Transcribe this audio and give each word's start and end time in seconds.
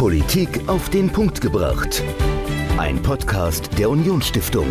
Politik 0.00 0.66
auf 0.66 0.88
den 0.88 1.10
Punkt 1.12 1.42
gebracht. 1.42 2.02
Ein 2.78 3.02
Podcast 3.02 3.78
der 3.78 3.90
Unionsstiftung. 3.90 4.66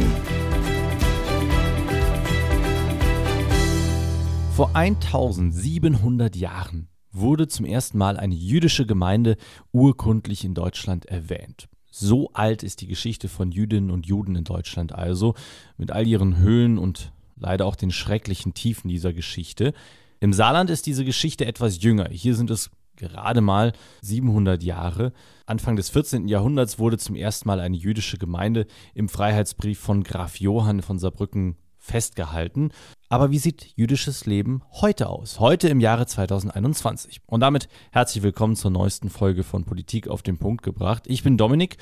Vor 4.55 4.75
1700 4.75 6.35
Jahren 6.35 6.87
wurde 7.11 7.47
zum 7.47 7.67
ersten 7.67 7.99
Mal 7.99 8.17
eine 8.17 8.33
jüdische 8.33 8.87
Gemeinde 8.87 9.37
urkundlich 9.71 10.43
in 10.43 10.55
Deutschland 10.55 11.05
erwähnt. 11.05 11.67
So 11.91 12.31
alt 12.33 12.63
ist 12.63 12.81
die 12.81 12.87
Geschichte 12.87 13.29
von 13.29 13.51
Jüdinnen 13.51 13.91
und 13.91 14.07
Juden 14.07 14.35
in 14.35 14.45
Deutschland 14.45 14.95
also, 14.95 15.35
mit 15.77 15.91
all 15.91 16.07
ihren 16.07 16.37
Höhen 16.39 16.79
und 16.79 17.11
leider 17.35 17.67
auch 17.67 17.75
den 17.75 17.91
schrecklichen 17.91 18.55
Tiefen 18.55 18.87
dieser 18.87 19.13
Geschichte. 19.13 19.75
Im 20.21 20.33
Saarland 20.33 20.71
ist 20.71 20.87
diese 20.87 21.05
Geschichte 21.05 21.45
etwas 21.45 21.83
jünger. 21.83 22.09
Hier 22.09 22.33
sind 22.33 22.49
es 22.49 22.71
gerade 22.99 23.41
mal 23.41 23.73
700 24.01 24.61
Jahre. 24.61 25.13
Anfang 25.47 25.75
des 25.75 25.89
14. 25.89 26.27
Jahrhunderts 26.27 26.77
wurde 26.77 26.99
zum 26.99 27.15
ersten 27.15 27.47
Mal 27.47 27.59
eine 27.59 27.77
jüdische 27.77 28.17
Gemeinde 28.17 28.67
im 28.93 29.09
Freiheitsbrief 29.09 29.79
von 29.79 30.03
Graf 30.03 30.39
Johann 30.39 30.83
von 30.83 30.99
Saarbrücken 30.99 31.55
festgehalten. 31.79 32.71
Aber 33.07 33.31
wie 33.31 33.39
sieht 33.39 33.73
jüdisches 33.75 34.27
Leben 34.27 34.61
heute 34.73 35.09
aus? 35.09 35.39
Heute 35.39 35.69
im 35.69 35.79
Jahre 35.79 36.05
2021. 36.05 37.21
Und 37.25 37.39
damit 37.39 37.67
herzlich 37.91 38.21
willkommen 38.21 38.55
zur 38.55 38.69
neuesten 38.69 39.09
Folge 39.09 39.43
von 39.43 39.63
Politik 39.63 40.07
auf 40.07 40.21
den 40.21 40.37
Punkt 40.37 40.61
gebracht. 40.61 41.03
Ich 41.07 41.23
bin 41.23 41.37
Dominik 41.37 41.77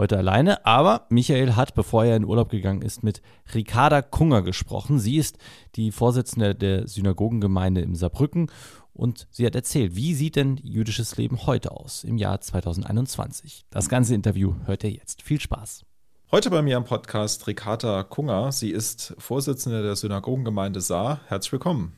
heute 0.00 0.16
alleine, 0.16 0.64
aber 0.64 1.06
Michael 1.10 1.56
hat, 1.56 1.74
bevor 1.74 2.06
er 2.06 2.16
in 2.16 2.24
Urlaub 2.24 2.48
gegangen 2.48 2.80
ist, 2.80 3.02
mit 3.02 3.20
Ricarda 3.54 4.00
Kunger 4.00 4.40
gesprochen. 4.40 4.98
Sie 4.98 5.18
ist 5.18 5.36
die 5.74 5.92
Vorsitzende 5.92 6.54
der 6.54 6.88
Synagogengemeinde 6.88 7.82
im 7.82 7.94
Saarbrücken 7.94 8.50
und 8.92 9.26
sie 9.30 9.46
hat 9.46 9.54
erzählt, 9.54 9.96
wie 9.96 10.14
sieht 10.14 10.36
denn 10.36 10.56
jüdisches 10.62 11.16
Leben 11.16 11.46
heute 11.46 11.72
aus 11.72 12.04
im 12.04 12.18
Jahr 12.18 12.40
2021. 12.40 13.64
Das 13.70 13.88
ganze 13.88 14.14
Interview 14.14 14.54
hört 14.66 14.84
ihr 14.84 14.90
jetzt. 14.90 15.22
Viel 15.22 15.40
Spaß. 15.40 15.84
Heute 16.32 16.50
bei 16.50 16.62
mir 16.62 16.76
am 16.76 16.84
Podcast 16.84 17.46
Ricarda 17.46 18.04
Kunger. 18.04 18.52
Sie 18.52 18.70
ist 18.70 19.14
Vorsitzende 19.18 19.82
der 19.82 19.96
Synagogengemeinde 19.96 20.80
Saar. 20.80 21.20
Herzlich 21.26 21.52
willkommen. 21.52 21.92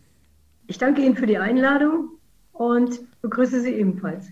Ich 0.67 0.79
danke 0.79 1.03
Ihnen 1.03 1.17
für 1.17 1.27
die 1.27 1.39
Einladung 1.39 2.11
und 2.53 3.01
begrüße 3.21 3.61
Sie 3.61 3.73
ebenfalls. 3.75 4.29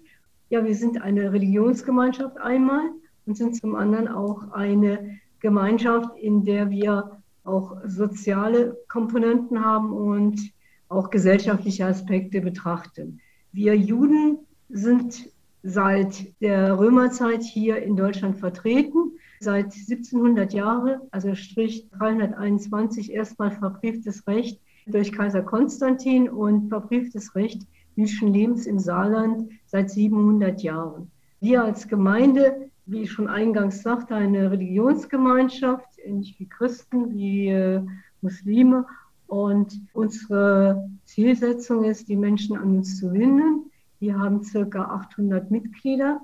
Ja, 0.50 0.62
wir 0.62 0.74
sind 0.74 1.00
eine 1.00 1.32
Religionsgemeinschaft 1.32 2.36
einmal 2.36 2.82
und 3.24 3.38
sind 3.38 3.56
zum 3.56 3.74
anderen 3.74 4.06
auch 4.06 4.52
eine 4.52 5.18
Gemeinschaft, 5.40 6.18
in 6.18 6.44
der 6.44 6.68
wir 6.68 7.12
auch 7.44 7.78
soziale 7.86 8.76
Komponenten 8.88 9.64
haben 9.64 9.90
und 9.94 10.52
auch 10.90 11.08
gesellschaftliche 11.08 11.86
Aspekte 11.86 12.42
betrachten. 12.42 13.20
Wir 13.52 13.74
Juden 13.74 14.40
sind 14.68 15.30
seit 15.66 16.40
der 16.40 16.78
Römerzeit 16.78 17.42
hier 17.42 17.82
in 17.82 17.96
Deutschland 17.96 18.38
vertreten, 18.38 19.12
seit 19.40 19.66
1700 19.66 20.52
Jahren, 20.52 21.00
also 21.10 21.34
Strich 21.34 21.88
321 21.98 23.12
erstmal 23.12 23.50
verbrieftes 23.50 24.26
Recht 24.28 24.60
durch 24.86 25.12
Kaiser 25.12 25.42
Konstantin 25.42 26.28
und 26.28 26.68
verbrieftes 26.68 27.34
Recht 27.34 27.62
jüdischen 27.96 28.32
Lebens 28.32 28.66
im 28.66 28.78
Saarland 28.78 29.50
seit 29.66 29.90
700 29.90 30.62
Jahren. 30.62 31.10
Wir 31.40 31.64
als 31.64 31.88
Gemeinde, 31.88 32.70
wie 32.86 33.02
ich 33.02 33.10
schon 33.10 33.26
eingangs 33.26 33.82
sagte, 33.82 34.14
eine 34.14 34.50
Religionsgemeinschaft, 34.50 35.98
ähnlich 36.04 36.36
wie 36.38 36.48
Christen, 36.48 37.12
wie 37.12 37.48
äh, 37.48 37.82
Muslime 38.22 38.86
und 39.26 39.80
unsere 39.92 40.88
Zielsetzung 41.04 41.84
ist, 41.84 42.08
die 42.08 42.16
Menschen 42.16 42.56
an 42.56 42.76
uns 42.76 42.98
zu 42.98 43.10
binden. 43.10 43.65
Wir 44.06 44.20
haben 44.20 44.44
circa 44.44 44.84
800 44.84 45.50
Mitglieder 45.50 46.20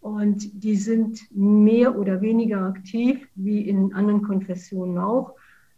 und 0.00 0.64
die 0.64 0.76
sind 0.76 1.20
mehr 1.30 1.98
oder 1.98 2.22
weniger 2.22 2.62
aktiv, 2.62 3.28
wie 3.34 3.68
in 3.68 3.92
anderen 3.92 4.22
Konfessionen 4.22 4.96
auch. 4.96 5.34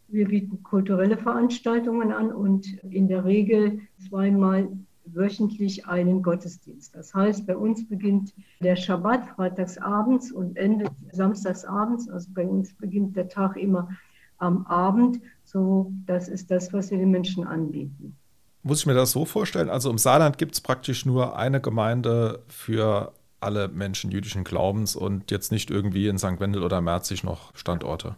Wir 0.07 0.29
bieten 0.29 0.63
kulturelle 0.63 1.17
Veranstaltungen 1.17 2.13
an 2.13 2.31
und 2.31 2.81
in 2.83 3.09
der 3.09 3.25
Regel 3.25 3.81
zweimal 4.07 4.69
wöchentlich 5.03 5.87
einen 5.87 6.23
Gottesdienst. 6.23 6.95
Das 6.95 7.13
heißt, 7.13 7.45
bei 7.45 7.57
uns 7.57 7.85
beginnt 7.85 8.33
der 8.61 8.77
Schabbat 8.77 9.27
freitagsabends 9.35 10.31
und 10.31 10.55
endet 10.55 10.93
samstagsabends. 11.11 12.07
Also 12.07 12.29
bei 12.33 12.47
uns 12.47 12.73
beginnt 12.75 13.17
der 13.17 13.27
Tag 13.27 13.57
immer 13.57 13.89
am 14.37 14.65
Abend. 14.67 15.19
So, 15.43 15.91
das 16.05 16.29
ist 16.29 16.49
das, 16.49 16.71
was 16.71 16.91
wir 16.91 16.97
den 16.97 17.11
Menschen 17.11 17.45
anbieten. 17.45 18.15
Muss 18.63 18.81
ich 18.81 18.85
mir 18.85 18.93
das 18.93 19.11
so 19.11 19.25
vorstellen? 19.25 19.69
Also 19.69 19.89
im 19.89 19.97
Saarland 19.97 20.37
gibt 20.37 20.53
es 20.53 20.61
praktisch 20.61 21.05
nur 21.05 21.35
eine 21.35 21.61
Gemeinde 21.61 22.43
für 22.47 23.13
alle 23.39 23.67
Menschen 23.67 24.11
jüdischen 24.11 24.43
Glaubens 24.43 24.95
und 24.95 25.31
jetzt 25.31 25.51
nicht 25.51 25.71
irgendwie 25.71 26.07
in 26.07 26.19
St. 26.19 26.39
Wendel 26.39 26.63
oder 26.63 26.79
Merzig 26.79 27.23
noch 27.23 27.55
Standorte. 27.55 28.15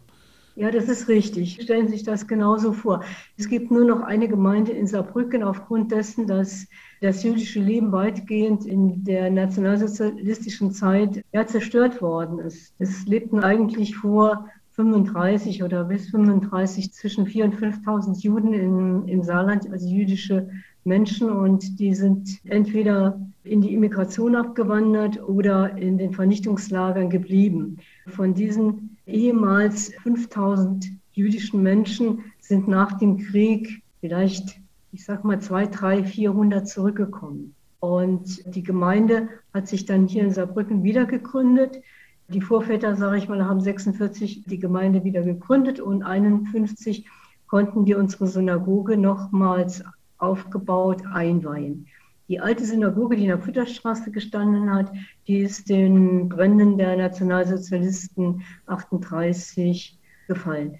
Ja, 0.56 0.70
das 0.70 0.88
ist 0.88 1.08
richtig. 1.08 1.58
Stellen 1.60 1.88
Sie 1.88 1.94
sich 1.94 2.04
das 2.04 2.28
genauso 2.28 2.72
vor. 2.72 3.02
Es 3.36 3.48
gibt 3.48 3.72
nur 3.72 3.84
noch 3.84 4.02
eine 4.02 4.28
Gemeinde 4.28 4.70
in 4.70 4.86
Saarbrücken 4.86 5.42
aufgrund 5.42 5.90
dessen, 5.90 6.28
dass 6.28 6.66
das 7.00 7.24
jüdische 7.24 7.58
Leben 7.58 7.90
weitgehend 7.90 8.64
in 8.64 9.02
der 9.02 9.30
nationalsozialistischen 9.30 10.72
Zeit 10.72 11.24
ja, 11.32 11.44
zerstört 11.44 12.00
worden 12.00 12.38
ist. 12.38 12.72
Es 12.78 13.04
lebten 13.06 13.42
eigentlich 13.42 13.96
vor 13.96 14.48
35 14.76 15.62
oder 15.62 15.84
bis 15.84 16.10
35 16.10 16.92
zwischen 16.92 17.26
4.000 17.26 17.44
und 17.44 17.54
5.000 17.56 18.22
Juden 18.22 18.54
im, 18.54 19.06
im 19.06 19.22
Saarland, 19.22 19.70
also 19.70 19.88
jüdische 19.88 20.48
Menschen. 20.84 21.30
Und 21.30 21.78
die 21.78 21.94
sind 21.94 22.40
entweder 22.44 23.20
in 23.44 23.60
die 23.60 23.74
Immigration 23.74 24.34
abgewandert 24.34 25.22
oder 25.22 25.76
in 25.76 25.98
den 25.98 26.12
Vernichtungslagern 26.12 27.10
geblieben. 27.10 27.78
Von 28.08 28.34
diesen 28.34 28.96
ehemals 29.06 29.92
5000 30.02 30.86
jüdischen 31.12 31.62
Menschen 31.62 32.24
sind 32.40 32.66
nach 32.66 32.98
dem 32.98 33.18
Krieg 33.18 33.82
vielleicht, 34.00 34.60
ich 34.92 35.04
sag 35.04 35.24
mal, 35.24 35.40
200, 35.40 35.80
300, 35.80 36.08
400 36.08 36.68
zurückgekommen. 36.68 37.54
Und 37.80 38.42
die 38.54 38.62
Gemeinde 38.62 39.28
hat 39.52 39.68
sich 39.68 39.84
dann 39.84 40.06
hier 40.06 40.22
in 40.24 40.30
Saarbrücken 40.30 40.82
wieder 40.82 41.04
gegründet. 41.04 41.82
Die 42.28 42.40
Vorväter, 42.40 42.96
sage 42.96 43.18
ich 43.18 43.28
mal, 43.28 43.44
haben 43.44 43.60
46 43.60 44.44
die 44.46 44.58
Gemeinde 44.58 45.04
wieder 45.04 45.22
gegründet 45.22 45.78
und 45.78 46.02
51 46.02 47.06
konnten 47.46 47.86
wir 47.86 47.98
unsere 47.98 48.26
Synagoge 48.26 48.96
nochmals 48.96 49.84
aufgebaut 50.18 51.02
einweihen. 51.12 51.86
Die 52.28 52.40
alte 52.40 52.64
Synagoge, 52.64 53.16
die 53.16 53.22
in 53.22 53.28
der 53.28 53.38
Fütterstraße 53.38 54.10
gestanden 54.10 54.72
hat, 54.72 54.90
die 55.28 55.40
ist 55.40 55.68
den 55.68 56.30
Bränden 56.30 56.78
der 56.78 56.96
Nationalsozialisten 56.96 58.42
38 58.66 59.98
gefallen. 60.26 60.78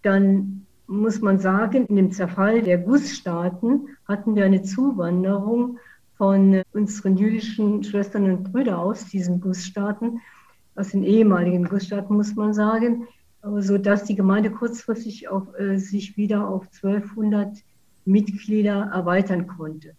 Dann 0.00 0.66
muss 0.86 1.20
man 1.20 1.38
sagen, 1.38 1.84
in 1.86 1.96
dem 1.96 2.12
Zerfall 2.12 2.62
der 2.62 2.78
Gussstaaten 2.78 3.88
hatten 4.08 4.34
wir 4.34 4.46
eine 4.46 4.62
Zuwanderung 4.62 5.78
von 6.16 6.62
unseren 6.72 7.18
jüdischen 7.18 7.84
Schwestern 7.84 8.30
und 8.30 8.50
Brüdern 8.50 8.76
aus 8.76 9.04
diesen 9.06 9.42
Gussstaaten 9.42 10.22
aus 10.76 10.90
den 10.90 11.02
ehemaligen 11.02 11.64
Gussstaaten, 11.64 12.14
muss 12.14 12.34
man 12.36 12.54
sagen, 12.54 13.06
sodass 13.58 14.04
die 14.04 14.14
Gemeinde 14.14 14.50
kurzfristig 14.50 15.28
auf, 15.28 15.48
äh, 15.58 15.78
sich 15.78 16.16
wieder 16.16 16.48
auf 16.48 16.68
1200 16.68 17.62
Mitglieder 18.04 18.90
erweitern 18.92 19.46
konnte. 19.46 19.94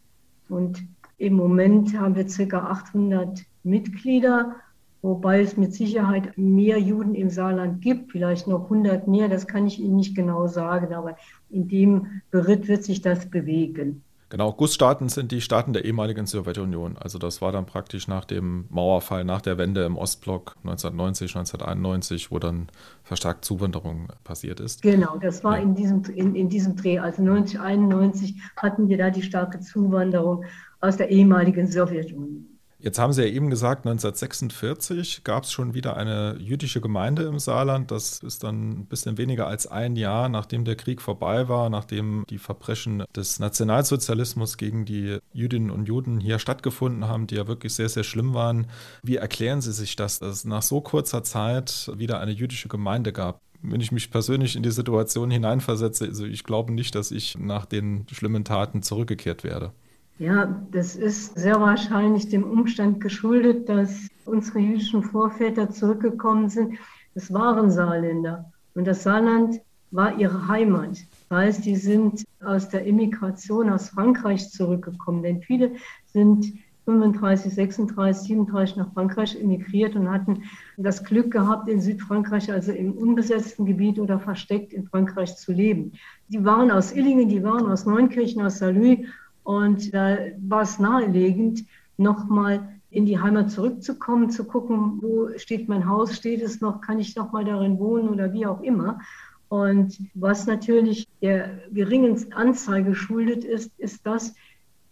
Und 0.50 0.84
im 1.18 1.34
Moment 1.34 1.98
haben 1.98 2.16
wir 2.16 2.26
ca. 2.26 2.58
800 2.58 3.44
Mitglieder, 3.64 4.56
wobei 5.02 5.42
es 5.42 5.58
mit 5.58 5.74
Sicherheit 5.74 6.38
mehr 6.38 6.80
Juden 6.80 7.16
im 7.16 7.30
Saarland 7.30 7.82
gibt, 7.82 8.12
vielleicht 8.12 8.48
noch 8.48 8.66
100 8.66 9.08
mehr, 9.08 9.28
das 9.28 9.48
kann 9.48 9.68
ich 9.68 9.80
Ihnen 9.80 9.96
nicht 9.96 10.16
genau 10.16 10.48
sagen, 10.48 10.94
aber 10.94 11.18
in 11.50 11.68
dem 11.68 12.22
Beritt 12.32 12.68
wird 12.68 12.84
sich 12.84 13.02
das 13.02 13.30
bewegen. 13.30 14.04
Genau, 14.30 14.52
Gussstaaten 14.52 15.08
sind 15.08 15.32
die 15.32 15.40
Staaten 15.40 15.72
der 15.72 15.86
ehemaligen 15.86 16.26
Sowjetunion. 16.26 16.98
Also 16.98 17.18
das 17.18 17.42
war 17.42 17.54
dann 17.54 17.66
praktisch 17.66 18.10
nach 18.10 18.26
dem 18.26 18.66
Mauerfall, 18.70 19.24
nach 19.24 19.42
der 19.42 19.58
Wende 19.58 19.86
im 19.86 19.96
Ostblock 19.96 20.56
1990, 20.64 21.36
1991, 21.36 22.30
wo 22.30 22.40
dann 22.40 22.68
verstärkt 23.04 23.46
Zuwanderung 23.46 24.10
passiert 24.26 24.60
ist. 24.60 24.82
Genau, 24.82 25.18
das 25.18 25.46
war 25.46 25.58
ja. 25.58 25.64
in, 25.64 25.76
diesem, 25.76 26.04
in, 26.14 26.36
in 26.36 26.50
diesem 26.50 26.76
Dreh. 26.76 27.00
Also 27.00 27.22
1991 27.22 28.42
hatten 28.58 28.90
wir 28.90 28.98
da 28.98 29.10
die 29.10 29.22
starke 29.24 29.62
Zuwanderung 29.62 30.44
aus 30.82 30.98
der 30.98 31.10
ehemaligen 31.10 31.68
Sowjetunion. 31.68 32.57
Jetzt 32.80 33.00
haben 33.00 33.12
Sie 33.12 33.24
ja 33.24 33.28
eben 33.28 33.50
gesagt, 33.50 33.88
1946 33.88 35.24
gab 35.24 35.46
es 35.46 35.52
schon 35.52 35.74
wieder 35.74 35.98
eine 35.98 36.38
jüdische 36.38 36.80
Gemeinde 36.80 37.24
im 37.24 37.40
Saarland. 37.40 37.90
Das 37.90 38.20
ist 38.20 38.44
dann 38.44 38.70
ein 38.70 38.86
bisschen 38.86 39.18
weniger 39.18 39.48
als 39.48 39.66
ein 39.66 39.96
Jahr, 39.96 40.30
nachdem 40.30 40.64
der 40.64 40.76
Krieg 40.76 41.02
vorbei 41.02 41.50
war, 41.50 41.72
nachdem 41.72 42.24
die 42.30 42.38
Verbrechen 42.38 43.04
des 43.16 43.40
Nationalsozialismus 43.40 44.58
gegen 44.58 44.86
die 44.86 45.18
Jüdinnen 45.34 45.72
und 45.72 45.88
Juden 45.88 46.20
hier 46.20 46.38
stattgefunden 46.38 47.08
haben, 47.08 47.26
die 47.26 47.36
ja 47.36 47.48
wirklich 47.48 47.74
sehr, 47.74 47.90
sehr 47.90 48.04
schlimm 48.04 48.36
waren. 48.36 48.68
Wie 49.02 49.16
erklären 49.16 49.62
Sie 49.62 49.74
sich 49.74 49.96
das, 49.96 50.20
dass 50.20 50.36
es 50.36 50.46
nach 50.46 50.62
so 50.62 50.80
kurzer 50.80 51.24
Zeit 51.24 51.92
wieder 51.96 52.20
eine 52.20 52.32
jüdische 52.32 52.68
Gemeinde 52.68 53.12
gab? 53.12 53.42
wenn 53.64 53.82
ich 53.82 53.92
mich 53.92 54.12
persönlich 54.12 54.56
in 54.56 54.62
die 54.62 54.72
Situation 54.72 55.32
hineinversetze, 55.32 56.06
also 56.06 56.26
ich 56.26 56.44
glaube 56.44 56.72
nicht, 56.72 56.94
dass 56.94 57.10
ich 57.10 57.38
nach 57.40 57.66
den 57.66 58.06
schlimmen 58.12 58.46
Taten 58.46 58.84
zurückgekehrt 58.84 59.44
werde. 59.44 59.74
Ja, 60.20 60.66
das 60.72 60.96
ist 60.96 61.38
sehr 61.38 61.62
wahrscheinlich 61.62 62.28
dem 62.28 62.44
Umstand 62.44 63.02
geschuldet, 63.02 63.70
dass 63.70 64.08
unsere 64.26 64.58
jüdischen 64.58 65.04
Vorväter 65.04 65.70
zurückgekommen 65.70 66.50
sind. 66.50 66.80
Das 67.14 67.32
waren 67.32 67.70
Saarländer 67.70 68.52
und 68.74 68.88
das 68.88 69.04
Saarland 69.04 69.62
war 69.92 70.18
ihre 70.18 70.48
Heimat. 70.48 70.98
Das 71.30 71.38
heißt, 71.38 71.66
die 71.66 71.76
sind 71.76 72.26
aus 72.44 72.68
der 72.70 72.86
Immigration 72.86 73.70
aus 73.70 73.90
Frankreich 73.90 74.50
zurückgekommen, 74.50 75.22
denn 75.22 75.42
viele 75.44 75.74
sind 76.08 76.52
35, 76.86 77.54
36, 77.54 78.28
37 78.28 78.78
nach 78.78 78.94
Frankreich 78.94 79.40
emigriert 79.40 79.96
und 79.96 80.10
hatten 80.10 80.44
das 80.78 81.04
Glück 81.04 81.32
gehabt, 81.32 81.68
in 81.68 81.80
Südfrankreich, 81.80 82.52
also 82.52 82.72
im 82.72 82.94
unbesetzten 82.94 83.66
Gebiet 83.66 84.00
oder 84.00 84.20
versteckt 84.20 84.74
in 84.74 84.86
Frankreich 84.86 85.36
zu 85.36 85.52
leben. 85.52 85.92
Die 86.30 86.44
waren 86.44 86.72
aus 86.72 86.94
Illingen, 86.94 87.30
die 87.30 87.44
waren 87.44 87.70
aus 87.70 87.86
Neunkirchen, 87.86 88.42
aus 88.42 88.60
Saarlouis 88.60 89.06
und 89.48 89.94
da 89.94 90.18
war 90.46 90.64
es 90.64 90.78
naheliegend, 90.78 91.64
nochmal 91.96 92.68
in 92.90 93.06
die 93.06 93.18
Heimat 93.18 93.50
zurückzukommen, 93.50 94.30
zu 94.30 94.44
gucken, 94.44 95.02
wo 95.02 95.30
steht 95.38 95.70
mein 95.70 95.88
Haus, 95.88 96.18
steht 96.18 96.42
es 96.42 96.60
noch, 96.60 96.82
kann 96.82 97.00
ich 97.00 97.16
noch 97.16 97.32
mal 97.32 97.46
darin 97.46 97.80
wohnen 97.80 98.10
oder 98.10 98.34
wie 98.34 98.46
auch 98.46 98.62
immer. 98.62 99.00
Und 99.48 99.98
was 100.16 100.48
natürlich 100.48 101.08
der 101.22 101.62
geringen 101.72 102.34
Anzahl 102.34 102.84
geschuldet 102.84 103.46
ist, 103.46 103.72
ist, 103.78 104.06
dass 104.06 104.36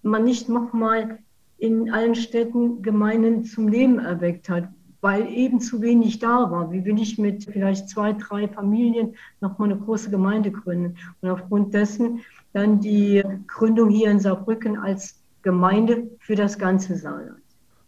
man 0.04 0.24
nicht 0.24 0.48
nochmal 0.48 1.20
in 1.58 1.92
allen 1.92 2.16
Städten 2.16 2.82
Gemeinden 2.82 3.44
zum 3.44 3.68
Leben 3.68 4.00
erweckt 4.00 4.48
hat, 4.48 4.70
weil 5.02 5.28
eben 5.34 5.60
zu 5.60 5.82
wenig 5.82 6.20
da 6.20 6.50
war. 6.50 6.72
Wie 6.72 6.86
will 6.86 7.02
ich 7.02 7.18
mit 7.18 7.44
vielleicht 7.44 7.90
zwei, 7.90 8.14
drei 8.14 8.48
Familien 8.48 9.16
nochmal 9.42 9.70
eine 9.70 9.82
große 9.82 10.10
Gemeinde 10.10 10.50
gründen? 10.50 10.96
Und 11.20 11.30
aufgrund 11.30 11.74
dessen 11.74 12.22
dann 12.56 12.80
die 12.80 13.22
Gründung 13.48 13.90
hier 13.90 14.10
in 14.10 14.20
Saarbrücken 14.20 14.78
als 14.78 15.20
Gemeinde 15.42 16.10
für 16.20 16.36
das 16.36 16.58
ganze 16.58 16.98
Saarland. 16.98 17.42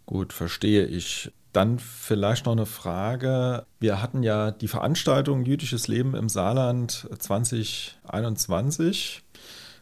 Gut, 0.06 0.34
verstehe 0.34 0.86
ich. 0.86 1.31
Dann 1.54 1.80
vielleicht 1.80 2.46
noch 2.46 2.52
eine 2.52 2.66
Frage. 2.66 3.66
Wir 3.80 4.02
hatten 4.02 4.24
ja 4.24 4.52
die 4.52 4.68
Veranstaltung 4.68 5.46
Jüdisches 5.46 5.88
Leben 5.88 6.16
im 6.16 6.28
Saarland 6.28 7.08
2021. 7.18 9.24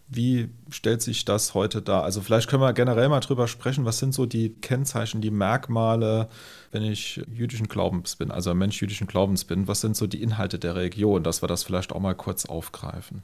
Wie 0.08 0.50
stellt 0.70 1.02
sich 1.02 1.26
das 1.26 1.56
heute 1.56 1.82
dar? 1.82 2.04
Also 2.04 2.22
vielleicht 2.22 2.48
können 2.48 2.62
wir 2.62 2.74
generell 2.74 3.10
mal 3.10 3.22
drüber 3.22 3.48
sprechen, 3.48 3.86
was 3.86 3.98
sind 3.98 4.14
so 4.14 4.28
die 4.28 4.52
Kennzeichen, 4.52 5.20
die 5.20 5.32
Merkmale, 5.32 6.30
wenn 6.72 6.84
ich 6.84 7.24
jüdischen 7.34 7.68
Glaubens 7.68 8.16
bin, 8.16 8.30
also 8.30 8.52
ein 8.52 8.58
Mensch 8.58 8.80
jüdischen 8.80 9.08
Glaubens 9.08 9.46
bin, 9.46 9.68
was 9.68 9.82
sind 9.82 9.98
so 9.98 10.06
die 10.06 10.22
Inhalte 10.22 10.60
der 10.60 10.76
Region, 10.76 11.24
dass 11.24 11.42
wir 11.42 11.48
das 11.48 11.64
vielleicht 11.64 11.92
auch 11.92 12.00
mal 12.00 12.14
kurz 12.14 12.46
aufgreifen? 12.46 13.24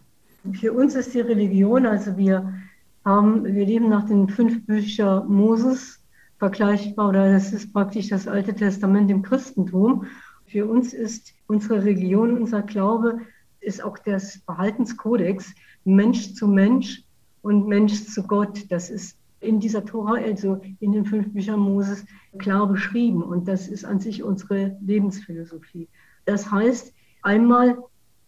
Für 0.53 0.73
uns 0.73 0.95
ist 0.95 1.13
die 1.13 1.21
Religion, 1.21 1.85
also 1.85 2.17
wir 2.17 2.53
haben, 3.05 3.43
wir 3.45 3.65
leben 3.65 3.89
nach 3.89 4.07
den 4.07 4.27
fünf 4.27 4.65
Büchern 4.65 5.27
Moses 5.27 5.99
vergleichbar, 6.39 7.09
oder 7.09 7.31
das 7.31 7.53
ist 7.53 7.71
praktisch 7.71 8.09
das 8.09 8.27
Alte 8.27 8.53
Testament 8.53 9.11
im 9.11 9.21
Christentum. 9.21 10.05
Für 10.47 10.65
uns 10.65 10.93
ist 10.93 11.33
unsere 11.47 11.83
Religion, 11.83 12.37
unser 12.37 12.63
Glaube, 12.63 13.19
ist 13.59 13.83
auch 13.83 13.97
das 13.99 14.37
Verhaltenskodex 14.45 15.53
Mensch 15.85 16.33
zu 16.33 16.47
Mensch 16.47 17.03
und 17.43 17.67
Mensch 17.67 18.05
zu 18.05 18.23
Gott. 18.23 18.65
Das 18.69 18.89
ist 18.89 19.17
in 19.39 19.59
dieser 19.59 19.85
Tora, 19.85 20.15
also 20.15 20.61
in 20.79 20.91
den 20.91 21.05
fünf 21.05 21.31
Büchern 21.33 21.59
Moses, 21.59 22.05
klar 22.39 22.67
beschrieben. 22.67 23.21
Und 23.21 23.47
das 23.47 23.67
ist 23.67 23.85
an 23.85 23.99
sich 23.99 24.23
unsere 24.23 24.77
Lebensphilosophie. 24.81 25.87
Das 26.25 26.51
heißt, 26.51 26.93
einmal 27.21 27.77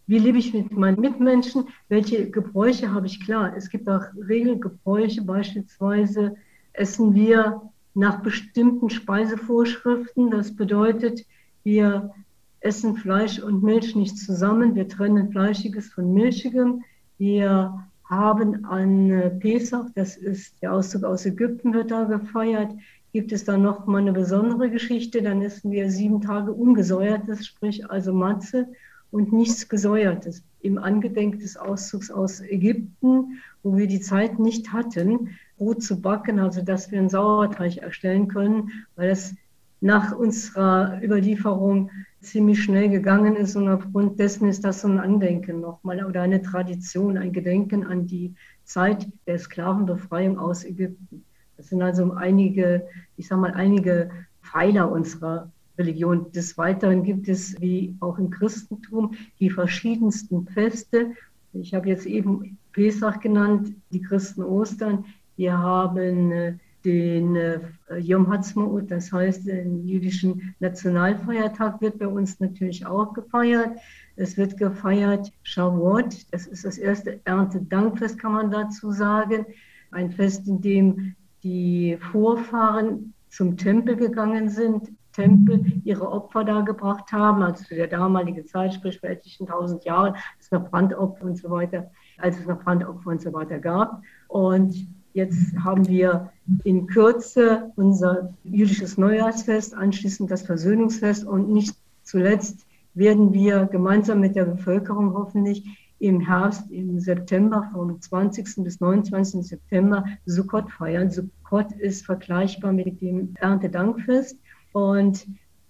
wie 0.05 0.19
lebe 0.19 0.38
ich 0.38 0.53
mit 0.53 0.71
meinen 0.71 1.00
Mitmenschen? 1.00 1.69
Welche 1.88 2.29
Gebräuche 2.29 2.94
habe 2.94 3.07
ich? 3.07 3.23
Klar, 3.23 3.55
es 3.55 3.69
gibt 3.69 3.88
auch 3.88 4.03
Regelgebräuche, 4.27 5.21
beispielsweise 5.21 6.35
essen 6.73 7.13
wir 7.13 7.61
nach 7.94 8.21
bestimmten 8.21 8.89
Speisevorschriften. 8.89 10.31
Das 10.31 10.55
bedeutet, 10.55 11.25
wir 11.63 12.11
essen 12.59 12.95
Fleisch 12.95 13.39
und 13.39 13.63
Milch 13.63 13.95
nicht 13.95 14.17
zusammen. 14.17 14.75
Wir 14.75 14.88
trennen 14.88 15.31
Fleischiges 15.31 15.94
von 15.94 16.13
Milchigem. 16.13 16.83
Wir 17.17 17.88
haben 18.09 18.65
an 18.65 19.39
Pesach, 19.39 19.85
das 19.95 20.17
ist 20.17 20.61
der 20.61 20.73
Auszug 20.73 21.03
aus 21.03 21.25
Ägypten, 21.25 21.73
wird 21.73 21.91
da 21.91 22.03
gefeiert. 22.03 22.71
Gibt 23.13 23.31
es 23.31 23.45
da 23.45 23.57
noch 23.57 23.85
mal 23.85 23.99
eine 23.99 24.11
besondere 24.11 24.69
Geschichte? 24.69 25.21
Dann 25.21 25.41
essen 25.41 25.71
wir 25.71 25.89
sieben 25.89 26.19
Tage 26.19 26.51
ungesäuertes, 26.51 27.45
sprich 27.45 27.89
also 27.89 28.13
Matze 28.13 28.67
und 29.13 29.31
nichts 29.31 29.69
Gesäuertes. 29.69 30.44
Im 30.62 30.80
Angedenk 30.80 31.39
des 31.39 31.56
Auszugs 31.56 32.10
aus 32.10 32.42
Ägypten, 32.42 33.39
wo 33.62 33.77
wir 33.77 33.88
die 33.88 34.01
Zeit 34.01 34.39
nicht 34.39 34.74
hatten, 34.74 35.30
Brot 35.57 35.83
zu 35.83 36.01
backen, 36.01 36.39
also 36.39 36.63
dass 36.63 36.89
wir 36.89 36.98
einen 36.98 37.10
Sauerteig 37.10 37.77
erstellen 37.77 38.27
können, 38.27 38.71
weil 38.95 39.12
es 39.12 39.36
nach 39.81 40.18
unserer 40.18 41.00
Überlieferung 41.04 41.92
ziemlich 42.21 42.63
schnell 42.63 42.89
gegangen 42.89 43.36
ist 43.36 43.56
und 43.56 43.69
aufgrund 43.69 44.19
dessen 44.19 44.48
ist 44.48 44.63
das 44.63 44.81
so 44.81 44.88
ein 44.88 45.00
Andenken 45.00 45.62
nochmal 45.62 46.04
oder 46.06 46.21
eine 46.21 46.42
Tradition, 46.42 47.18
ein 47.18 47.33
Gedenken 47.33 47.86
an 47.86 48.07
die 48.07 48.33
Zeit 48.63 49.07
der 49.27 49.38
Sklavenbefreiung 49.38 50.40
aus 50.40 50.64
Ägypten. 50.64 51.23
Das 51.57 51.68
sind 51.68 51.81
also 51.81 52.14
einige, 52.14 52.87
ich 53.18 53.28
sag 53.28 53.40
mal, 53.40 53.54
einige 53.54 54.09
Pfeiler 54.42 54.92
unserer 54.92 55.52
Religion. 55.77 56.31
Des 56.31 56.57
Weiteren 56.57 57.03
gibt 57.03 57.27
es, 57.27 57.59
wie 57.61 57.95
auch 57.99 58.18
im 58.18 58.30
Christentum, 58.30 59.13
die 59.39 59.49
verschiedensten 59.49 60.47
Feste. 60.47 61.11
Ich 61.53 61.73
habe 61.73 61.89
jetzt 61.89 62.06
eben 62.06 62.57
Pesach 62.71 63.19
genannt, 63.19 63.75
die 63.92 64.01
Christen 64.01 64.44
Ostern. 64.44 65.06
Wir 65.35 65.57
haben 65.57 66.31
äh, 66.31 66.57
den 66.83 67.35
äh, 67.35 67.59
Yom 67.97 68.27
Ha'atzmaut, 68.27 68.92
das 68.92 69.11
heißt, 69.11 69.47
den 69.47 69.87
jüdischen 69.87 70.53
Nationalfeiertag 70.59 71.81
wird 71.81 71.97
bei 71.99 72.07
uns 72.07 72.39
natürlich 72.39 72.85
auch 72.85 73.13
gefeiert. 73.13 73.77
Es 74.15 74.37
wird 74.37 74.57
gefeiert 74.57 75.31
Shavuot, 75.44 76.31
das 76.31 76.45
ist 76.45 76.65
das 76.65 76.77
erste 76.77 77.19
Erntedankfest, 77.25 78.19
kann 78.19 78.33
man 78.33 78.51
dazu 78.51 78.92
sagen. 78.92 79.45
Ein 79.92 80.11
Fest, 80.11 80.47
in 80.47 80.61
dem 80.61 81.15
die 81.44 81.97
Vorfahren 82.11 83.13
zum 83.30 83.57
Tempel 83.57 83.95
gegangen 83.95 84.49
sind, 84.49 84.89
Tempel 85.13 85.81
ihre 85.83 86.11
Opfer 86.11 86.43
dargebracht 86.43 87.11
haben, 87.11 87.41
also 87.41 87.63
zu 87.63 87.75
der 87.75 87.87
damaligen 87.87 88.45
Zeit, 88.45 88.73
sprich 88.73 88.99
vor 88.99 89.09
etlichen 89.09 89.47
tausend 89.47 89.85
Jahren, 89.85 90.15
es 90.39 90.51
noch 90.51 90.69
Brandopfer 90.69 91.25
und 91.25 91.37
so 91.37 91.49
weiter, 91.49 91.89
als 92.17 92.39
es 92.39 92.45
noch 92.45 92.61
Brandopfer 92.63 93.09
und 93.09 93.21
so 93.21 93.31
weiter 93.33 93.59
gab. 93.59 94.01
Und 94.27 94.87
jetzt 95.13 95.55
haben 95.63 95.87
wir 95.87 96.31
in 96.63 96.87
Kürze 96.87 97.71
unser 97.75 98.33
jüdisches 98.43 98.97
Neujahrsfest, 98.97 99.73
anschließend 99.73 100.29
das 100.29 100.41
Versöhnungsfest 100.43 101.25
und 101.25 101.49
nicht 101.49 101.75
zuletzt 102.03 102.65
werden 102.95 103.33
wir 103.33 103.65
gemeinsam 103.65 104.19
mit 104.19 104.35
der 104.35 104.45
Bevölkerung 104.45 105.13
hoffentlich 105.13 105.65
im 105.99 106.19
Herbst, 106.19 106.69
im 106.69 106.99
September, 106.99 107.69
vom 107.71 107.99
20. 108.01 108.63
bis 108.63 108.81
29. 108.81 109.47
September 109.47 110.03
Sukkot 110.25 110.69
feiern. 110.69 111.09
Sukkot 111.09 111.71
ist 111.73 112.05
vergleichbar 112.05 112.73
mit 112.73 113.01
dem 113.01 113.33
Erntedankfest. 113.39 114.37
Und 114.73 115.25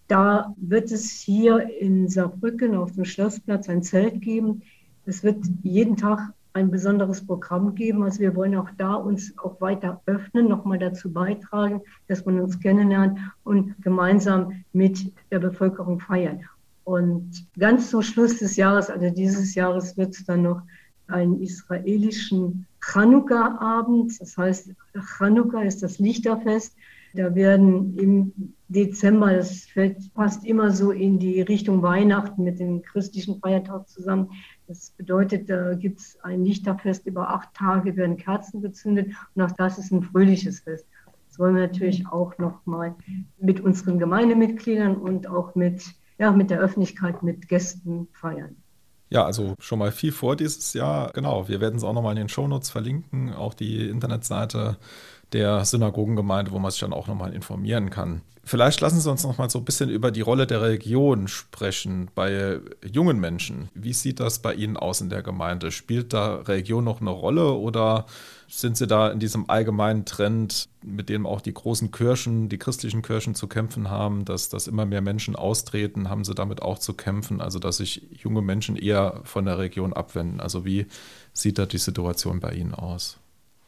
da 0.08 0.54
wird 0.58 0.92
es 0.92 1.12
hier 1.12 1.70
in 1.80 2.10
Saarbrücken 2.10 2.76
auf 2.76 2.94
dem 2.94 3.06
Schlossplatz 3.06 3.70
ein 3.70 3.84
Zelt 3.84 4.22
geben. 4.22 4.64
Es 5.06 5.24
wird 5.24 5.46
jeden 5.62 5.96
Tag 5.98 6.34
ein 6.54 6.70
besonderes 6.70 7.26
Programm 7.26 7.74
geben. 7.76 8.04
Also 8.04 8.20
wir 8.20 8.36
wollen 8.36 8.56
auch 8.56 8.70
da 8.78 8.94
uns 8.94 9.34
auch 9.38 9.60
weiter 9.60 10.02
öffnen, 10.06 10.48
nochmal 10.48 10.78
dazu 10.78 11.12
beitragen, 11.12 11.82
dass 12.08 12.26
man 12.26 12.40
uns 12.40 12.60
kennenlernt 12.60 13.20
und 13.44 13.82
gemeinsam 13.82 14.64
mit 14.72 15.12
der 15.32 15.40
Bevölkerung 15.40 16.00
feiern. 16.00 16.42
Und 16.84 17.48
ganz 17.58 17.90
zum 17.90 18.02
Schluss 18.02 18.38
des 18.40 18.56
Jahres, 18.56 18.90
also 18.90 19.10
dieses 19.10 19.56
Jahres, 19.56 19.98
wird 19.98 20.14
es 20.16 20.26
dann 20.26 20.44
noch 20.44 20.62
einen 21.08 21.42
israelischen 21.42 22.66
Chanukka-Abend. 22.82 24.20
Das 24.20 24.38
heißt, 24.38 24.70
Chanukka 25.18 25.62
ist 25.62 25.82
das 25.82 26.00
Lichterfest. 26.00 26.76
Da 27.14 27.34
werden 27.36 27.98
im 27.98 28.54
Dezember, 28.74 29.34
das 29.34 29.66
fällt 29.66 29.98
fast 30.16 30.46
immer 30.46 30.72
so 30.72 30.92
in 30.92 31.20
die 31.20 31.42
Richtung 31.42 31.82
Weihnachten 31.82 32.44
mit 32.44 32.60
dem 32.60 32.82
christlichen 32.82 33.40
Feiertag 33.40 33.88
zusammen. 33.88 34.32
Das 34.68 34.92
bedeutet, 34.92 35.50
da 35.50 35.74
gibt 35.76 36.00
es 36.00 36.20
ein 36.24 36.44
Lichterfest 36.44 37.06
über 37.06 37.30
acht 37.30 37.54
Tage, 37.54 37.96
werden 37.96 38.18
Kerzen 38.18 38.62
gezündet 38.62 39.12
und 39.36 39.42
auch 39.42 39.52
das 39.52 39.78
ist 39.78 39.92
ein 39.92 40.04
fröhliches 40.04 40.62
Fest. 40.62 40.86
Das 41.30 41.40
wollen 41.40 41.56
wir 41.56 41.68
natürlich 41.68 42.06
auch 42.08 42.38
nochmal 42.38 42.96
mit 43.40 43.60
unseren 43.62 44.00
Gemeindemitgliedern 44.00 44.96
und 44.96 45.28
auch 45.28 45.56
mit, 45.56 45.84
ja, 46.20 46.32
mit 46.32 46.50
der 46.50 46.60
Öffentlichkeit, 46.60 47.24
mit 47.24 47.48
Gästen 47.48 48.08
feiern. 48.14 48.56
Ja, 49.10 49.26
also 49.26 49.54
schon 49.60 49.78
mal 49.80 49.92
viel 49.92 50.12
vor 50.12 50.36
dieses 50.36 50.74
Jahr. 50.74 51.12
Genau, 51.14 51.48
wir 51.48 51.62
werden 51.62 51.76
es 51.76 51.84
auch 51.84 51.94
nochmal 51.94 52.14
in 52.14 52.24
den 52.24 52.30
Shownotes 52.30 52.72
verlinken, 52.72 53.32
auch 53.34 53.54
die 53.54 53.88
Internetseite 53.88 54.78
der 55.34 55.66
Synagogengemeinde, 55.66 56.52
wo 56.52 56.60
man 56.60 56.72
sich 56.72 56.80
dann 56.80 56.94
auch 56.94 57.08
nochmal 57.08 57.34
informieren 57.34 57.90
kann. 57.90 58.22
Vielleicht 58.46 58.82
lassen 58.82 59.00
Sie 59.00 59.10
uns 59.10 59.24
nochmal 59.24 59.50
so 59.50 59.60
ein 59.60 59.66
bisschen 59.66 59.90
über 59.90 60.12
die 60.12 60.22
Rolle 60.22 60.46
der 60.46 60.62
Religion 60.62 61.30
sprechen 61.30 62.10
bei 62.14 62.60
jungen 62.86 63.18
Menschen. 63.18 63.70
Wie 63.74 63.94
sieht 63.94 64.20
das 64.20 64.40
bei 64.40 64.54
Ihnen 64.54 64.76
aus 64.76 65.00
in 65.00 65.10
der 65.10 65.24
Gemeinde? 65.24 65.72
Spielt 65.72 66.12
da 66.12 66.36
Religion 66.36 66.84
noch 66.84 67.00
eine 67.00 67.10
Rolle 67.10 67.54
oder 67.54 68.06
sind 68.50 68.76
Sie 68.76 68.86
da 68.86 69.10
in 69.10 69.20
diesem 69.20 69.50
allgemeinen 69.50 70.04
Trend, 70.04 70.68
mit 70.84 71.08
dem 71.08 71.26
auch 71.26 71.40
die 71.40 71.54
großen 71.54 71.92
Kirchen, 71.92 72.50
die 72.50 72.58
christlichen 72.58 73.02
Kirchen 73.02 73.34
zu 73.34 73.48
kämpfen 73.48 73.90
haben, 73.90 74.26
dass, 74.26 74.50
dass 74.50 74.68
immer 74.68 74.86
mehr 74.86 75.02
Menschen 75.02 75.38
austreten, 75.38 76.10
haben 76.10 76.26
Sie 76.26 76.36
damit 76.36 76.62
auch 76.62 76.80
zu 76.80 76.96
kämpfen, 76.96 77.40
also 77.40 77.60
dass 77.60 77.78
sich 77.78 78.10
junge 78.22 78.42
Menschen 78.42 78.76
eher 78.76 79.22
von 79.24 79.46
der 79.46 79.58
Religion 79.58 79.94
abwenden? 79.94 80.42
Also 80.42 80.66
wie 80.66 80.86
sieht 81.32 81.58
da 81.58 81.66
die 81.66 81.78
Situation 81.78 82.42
bei 82.42 82.52
Ihnen 82.52 82.76
aus? 82.76 83.20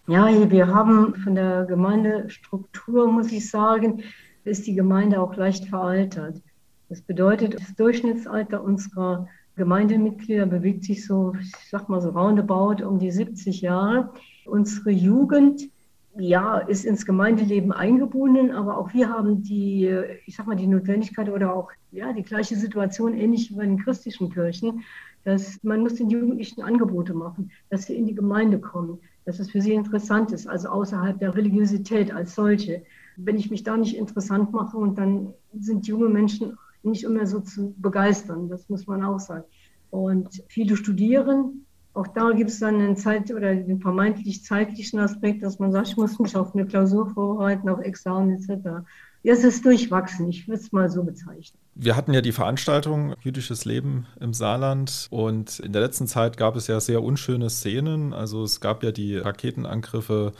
Ja, 0.08 0.28
wir 0.52 0.68
haben 0.68 1.16
von 1.16 1.34
der 1.34 1.66
Gemeindestruktur, 1.66 3.12
muss 3.12 3.32
ich 3.32 3.50
sagen, 3.50 4.04
ist 4.44 4.68
die 4.68 4.76
Gemeinde 4.76 5.20
auch 5.20 5.36
leicht 5.36 5.66
veraltert. 5.66 6.44
Das 6.90 7.02
bedeutet, 7.02 7.56
das 7.56 7.76
Durchschnittsalter 7.76 8.64
unserer 8.64 9.28
Gemeindemitglieder 9.56 10.46
bewegt 10.46 10.84
sich 10.84 11.08
so, 11.08 11.34
ich 11.42 11.52
sag 11.72 11.90
mal 11.90 12.02
so 12.02 12.10
roundabout 12.10 12.86
um 12.86 13.00
die 13.00 13.10
70 13.10 13.62
Jahre. 13.62 14.12
Unsere 14.46 14.92
Jugend, 14.92 15.70
ja, 16.18 16.60
ist 16.60 16.86
ins 16.86 17.04
Gemeindeleben 17.08 17.72
eingebunden, 17.72 18.52
aber 18.52 18.78
auch 18.78 18.94
wir 18.94 19.10
haben 19.10 19.42
die, 19.42 19.92
ich 20.28 20.36
sag 20.36 20.46
mal, 20.46 20.56
die 20.56 20.68
Notwendigkeit 20.68 21.30
oder 21.30 21.52
auch, 21.52 21.72
ja, 21.92 22.14
die 22.14 22.22
gleiche 22.22 22.56
Situation, 22.56 23.16
ähnlich 23.16 23.50
wie 23.50 23.56
bei 23.56 23.66
den 23.66 23.80
christlichen 23.80 24.30
Kirchen, 24.30 24.84
dass 25.24 25.64
man 25.64 25.82
muss 25.82 25.96
den 25.96 26.12
Jugendlichen 26.12 26.62
Angebote 26.62 27.16
machen, 27.16 27.50
dass 27.72 27.88
sie 27.88 27.96
in 27.96 28.06
die 28.06 28.14
Gemeinde 28.14 28.60
kommen, 28.60 29.00
dass 29.26 29.40
es 29.40 29.52
für 29.52 29.62
sie 29.62 29.74
interessant 29.74 30.32
ist, 30.32 30.48
also 30.48 30.70
außerhalb 30.70 31.20
der 31.20 31.36
Religiosität 31.36 32.12
als 32.12 32.36
solche. 32.36 32.84
Wenn 33.18 33.38
ich 33.38 33.50
mich 33.50 33.64
da 33.64 33.76
nicht 33.76 33.98
interessant 33.98 34.52
mache 34.52 34.78
und 34.78 34.98
dann 34.98 35.34
sind 35.60 35.88
junge 35.88 36.10
Menschen 36.10 36.58
nicht 36.84 37.04
immer 37.04 37.26
so 37.26 37.40
zu 37.40 37.74
begeistern, 37.78 38.50
das 38.50 38.70
muss 38.70 38.86
man 38.86 39.04
auch 39.04 39.20
sagen. 39.20 39.46
Und 39.90 40.44
viele 40.48 40.76
studieren, 40.76 41.65
auch 41.96 42.08
da 42.08 42.32
gibt 42.32 42.50
es 42.50 42.60
dann 42.60 42.76
einen 42.76 42.98
Zeit- 42.98 43.32
oder 43.32 43.56
den 43.56 43.80
vermeintlich 43.80 44.44
zeitlichen 44.44 45.00
Aspekt, 45.00 45.44
dass 45.44 45.60
man 45.60 45.72
sagt, 45.72 45.88
ich 45.88 45.98
muss 45.98 46.20
mich 46.20 46.36
auf 46.36 46.54
eine 46.54 46.66
Klausur 46.66 47.10
vorbereiten, 47.10 47.70
auf 47.70 47.80
Examen 47.80 48.32
etc. 48.32 48.86
Es 49.24 49.44
ist 49.44 49.66
durchwachsen, 49.66 50.28
ich 50.30 50.48
würde 50.48 50.62
es 50.62 50.72
mal 50.72 50.90
so 50.90 51.04
bezeichnen. 51.04 51.58
Wir 51.74 51.96
hatten 51.96 52.14
ja 52.14 52.22
die 52.22 52.32
Veranstaltung 52.32 53.16
Jüdisches 53.22 53.66
Leben 53.66 54.06
im 54.20 54.34
Saarland 54.34 55.08
und 55.10 55.60
in 55.60 55.74
der 55.74 55.82
letzten 55.82 56.06
Zeit 56.06 56.38
gab 56.38 56.56
es 56.56 56.68
ja 56.68 56.80
sehr 56.80 57.02
unschöne 57.02 57.50
Szenen. 57.50 58.14
Also 58.14 58.44
es 58.44 58.60
gab 58.60 58.84
ja 58.84 58.92
die 58.92 59.18
Raketenangriffe 59.18 60.34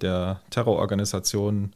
der 0.00 0.40
Terrororganisation 0.50 1.72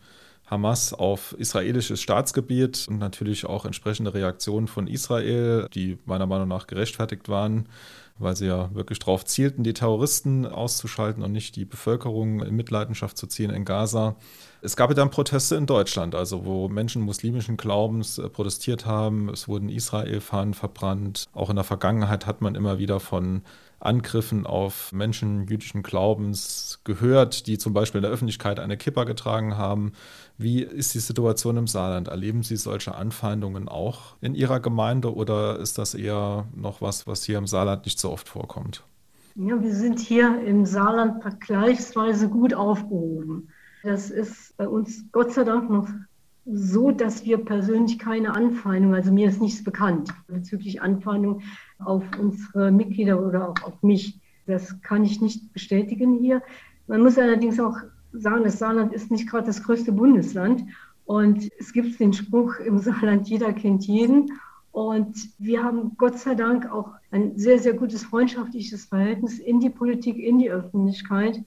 Hamas 0.46 0.92
auf 0.92 1.34
israelisches 1.38 2.00
Staatsgebiet 2.00 2.86
und 2.88 2.98
natürlich 2.98 3.46
auch 3.46 3.64
entsprechende 3.64 4.14
Reaktionen 4.14 4.68
von 4.68 4.86
Israel, 4.86 5.68
die 5.74 5.98
meiner 6.04 6.26
Meinung 6.26 6.48
nach 6.48 6.66
gerechtfertigt 6.66 7.28
waren 7.28 7.66
weil 8.18 8.36
sie 8.36 8.46
ja 8.46 8.72
wirklich 8.74 9.00
darauf 9.00 9.24
zielten, 9.24 9.64
die 9.64 9.74
Terroristen 9.74 10.46
auszuschalten 10.46 11.22
und 11.22 11.32
nicht 11.32 11.56
die 11.56 11.64
Bevölkerung 11.64 12.40
in 12.42 12.54
Mitleidenschaft 12.54 13.18
zu 13.18 13.26
ziehen 13.26 13.50
in 13.50 13.64
Gaza. 13.64 14.16
Es 14.62 14.76
gab 14.76 14.90
ja 14.90 14.94
dann 14.94 15.10
Proteste 15.10 15.56
in 15.56 15.66
Deutschland, 15.66 16.14
also 16.14 16.44
wo 16.44 16.68
Menschen 16.68 17.02
muslimischen 17.02 17.56
Glaubens 17.56 18.18
äh, 18.18 18.28
protestiert 18.28 18.86
haben. 18.86 19.28
Es 19.28 19.48
wurden 19.48 19.68
Israel-Fahnen 19.68 20.54
verbrannt. 20.54 21.26
Auch 21.32 21.50
in 21.50 21.56
der 21.56 21.64
Vergangenheit 21.64 22.26
hat 22.26 22.40
man 22.40 22.54
immer 22.54 22.78
wieder 22.78 23.00
von 23.00 23.42
Angriffen 23.80 24.46
auf 24.46 24.92
Menschen 24.92 25.46
jüdischen 25.46 25.82
Glaubens 25.82 26.73
gehört, 26.84 27.46
die 27.46 27.58
zum 27.58 27.72
Beispiel 27.72 27.98
in 27.98 28.02
der 28.02 28.12
Öffentlichkeit 28.12 28.60
eine 28.60 28.76
Kippa 28.76 29.04
getragen 29.04 29.56
haben. 29.56 29.92
Wie 30.38 30.62
ist 30.62 30.94
die 30.94 31.00
Situation 31.00 31.56
im 31.56 31.66
Saarland? 31.66 32.08
Erleben 32.08 32.42
Sie 32.42 32.56
solche 32.56 32.94
Anfeindungen 32.94 33.68
auch 33.68 34.16
in 34.20 34.34
Ihrer 34.34 34.60
Gemeinde 34.60 35.14
oder 35.14 35.58
ist 35.58 35.78
das 35.78 35.94
eher 35.94 36.46
noch 36.54 36.82
was, 36.82 37.06
was 37.06 37.24
hier 37.24 37.38
im 37.38 37.46
Saarland 37.46 37.84
nicht 37.84 37.98
so 37.98 38.10
oft 38.10 38.28
vorkommt? 38.28 38.84
Ja, 39.36 39.60
wir 39.60 39.74
sind 39.74 39.98
hier 39.98 40.40
im 40.44 40.64
Saarland 40.64 41.22
vergleichsweise 41.22 42.28
gut 42.28 42.54
aufgehoben. 42.54 43.48
Das 43.82 44.10
ist 44.10 44.56
bei 44.56 44.68
uns 44.68 45.04
Gott 45.10 45.32
sei 45.32 45.44
Dank 45.44 45.68
noch 45.70 45.88
so, 46.46 46.90
dass 46.90 47.24
wir 47.24 47.38
persönlich 47.38 47.98
keine 47.98 48.34
Anfeindung, 48.34 48.94
also 48.94 49.10
mir 49.12 49.28
ist 49.28 49.40
nichts 49.40 49.64
bekannt 49.64 50.12
bezüglich 50.28 50.82
Anfeindung 50.82 51.40
auf 51.78 52.04
unsere 52.18 52.70
Mitglieder 52.70 53.20
oder 53.20 53.48
auch 53.48 53.62
auf 53.62 53.82
mich. 53.82 54.20
Das 54.46 54.80
kann 54.82 55.04
ich 55.04 55.20
nicht 55.20 55.52
bestätigen 55.52 56.18
hier. 56.18 56.42
Man 56.86 57.02
muss 57.02 57.18
allerdings 57.18 57.58
auch 57.60 57.76
sagen, 58.12 58.44
das 58.44 58.58
Saarland 58.58 58.92
ist 58.92 59.10
nicht 59.10 59.28
gerade 59.28 59.46
das 59.46 59.62
größte 59.62 59.92
Bundesland. 59.92 60.64
Und 61.04 61.50
es 61.58 61.72
gibt 61.72 61.98
den 62.00 62.12
Spruch 62.12 62.58
im 62.60 62.78
Saarland, 62.78 63.28
jeder 63.28 63.52
kennt 63.52 63.86
jeden. 63.86 64.30
Und 64.72 65.16
wir 65.38 65.62
haben 65.62 65.96
Gott 65.98 66.18
sei 66.18 66.34
Dank 66.34 66.70
auch 66.70 66.90
ein 67.10 67.38
sehr, 67.38 67.58
sehr 67.58 67.74
gutes 67.74 68.04
freundschaftliches 68.04 68.86
Verhältnis 68.86 69.38
in 69.38 69.60
die 69.60 69.70
Politik, 69.70 70.18
in 70.18 70.38
die 70.38 70.50
Öffentlichkeit. 70.50 71.44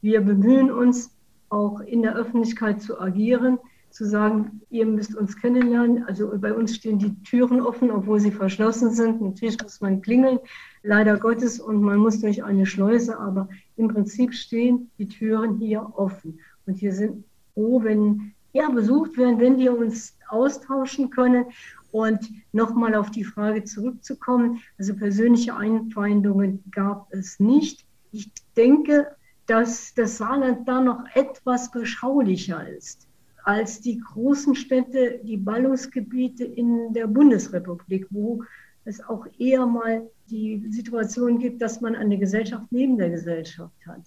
Wir 0.00 0.20
bemühen 0.20 0.70
uns 0.70 1.10
auch 1.48 1.80
in 1.80 2.02
der 2.02 2.14
Öffentlichkeit 2.14 2.82
zu 2.82 3.00
agieren 3.00 3.58
zu 3.90 4.04
sagen, 4.04 4.60
ihr 4.70 4.86
müsst 4.86 5.16
uns 5.16 5.36
kennenlernen. 5.36 6.04
Also 6.04 6.30
bei 6.38 6.52
uns 6.52 6.74
stehen 6.74 6.98
die 6.98 7.20
Türen 7.22 7.60
offen, 7.60 7.90
obwohl 7.90 8.20
sie 8.20 8.30
verschlossen 8.30 8.90
sind. 8.92 9.20
Natürlich 9.20 9.60
muss 9.62 9.80
man 9.80 10.02
klingeln, 10.02 10.38
leider 10.82 11.16
Gottes, 11.16 11.58
und 11.58 11.82
man 11.82 11.98
muss 11.98 12.20
durch 12.20 12.44
eine 12.44 12.66
Schleuse, 12.66 13.18
aber 13.18 13.48
im 13.78 13.88
Prinzip 13.88 14.34
stehen 14.34 14.90
die 14.98 15.08
Türen 15.08 15.58
hier 15.58 15.92
offen. 15.96 16.40
Und 16.66 16.80
wir 16.80 16.92
sind 16.92 17.24
froh, 17.54 17.82
wenn 17.82 18.34
ja, 18.52 18.68
besucht 18.70 19.16
werden, 19.16 19.38
wenn 19.38 19.58
wir 19.58 19.76
uns 19.76 20.16
austauschen 20.28 21.10
können. 21.10 21.46
Und 21.90 22.30
nochmal 22.52 22.94
auf 22.94 23.10
die 23.10 23.24
Frage 23.24 23.64
zurückzukommen, 23.64 24.60
also 24.78 24.94
persönliche 24.94 25.56
Einfeindungen 25.56 26.62
gab 26.70 27.06
es 27.12 27.40
nicht. 27.40 27.86
Ich 28.12 28.30
denke, 28.56 29.06
dass 29.46 29.94
das 29.94 30.18
Saarland 30.18 30.68
da 30.68 30.80
noch 30.82 31.04
etwas 31.14 31.70
beschaulicher 31.70 32.68
ist 32.68 33.08
als 33.44 33.80
die 33.80 33.98
großen 33.98 34.54
Städte, 34.54 35.20
die 35.22 35.38
Ballungsgebiete 35.38 36.44
in 36.44 36.92
der 36.92 37.06
Bundesrepublik, 37.06 38.06
wo 38.10 38.44
es 38.84 39.06
auch 39.06 39.26
eher 39.38 39.66
mal 39.66 40.08
die 40.30 40.64
Situation 40.70 41.38
gibt, 41.38 41.62
dass 41.62 41.80
man 41.80 41.94
eine 41.94 42.18
Gesellschaft 42.18 42.66
neben 42.70 42.96
der 42.96 43.10
Gesellschaft 43.10 43.74
hat. 43.86 44.02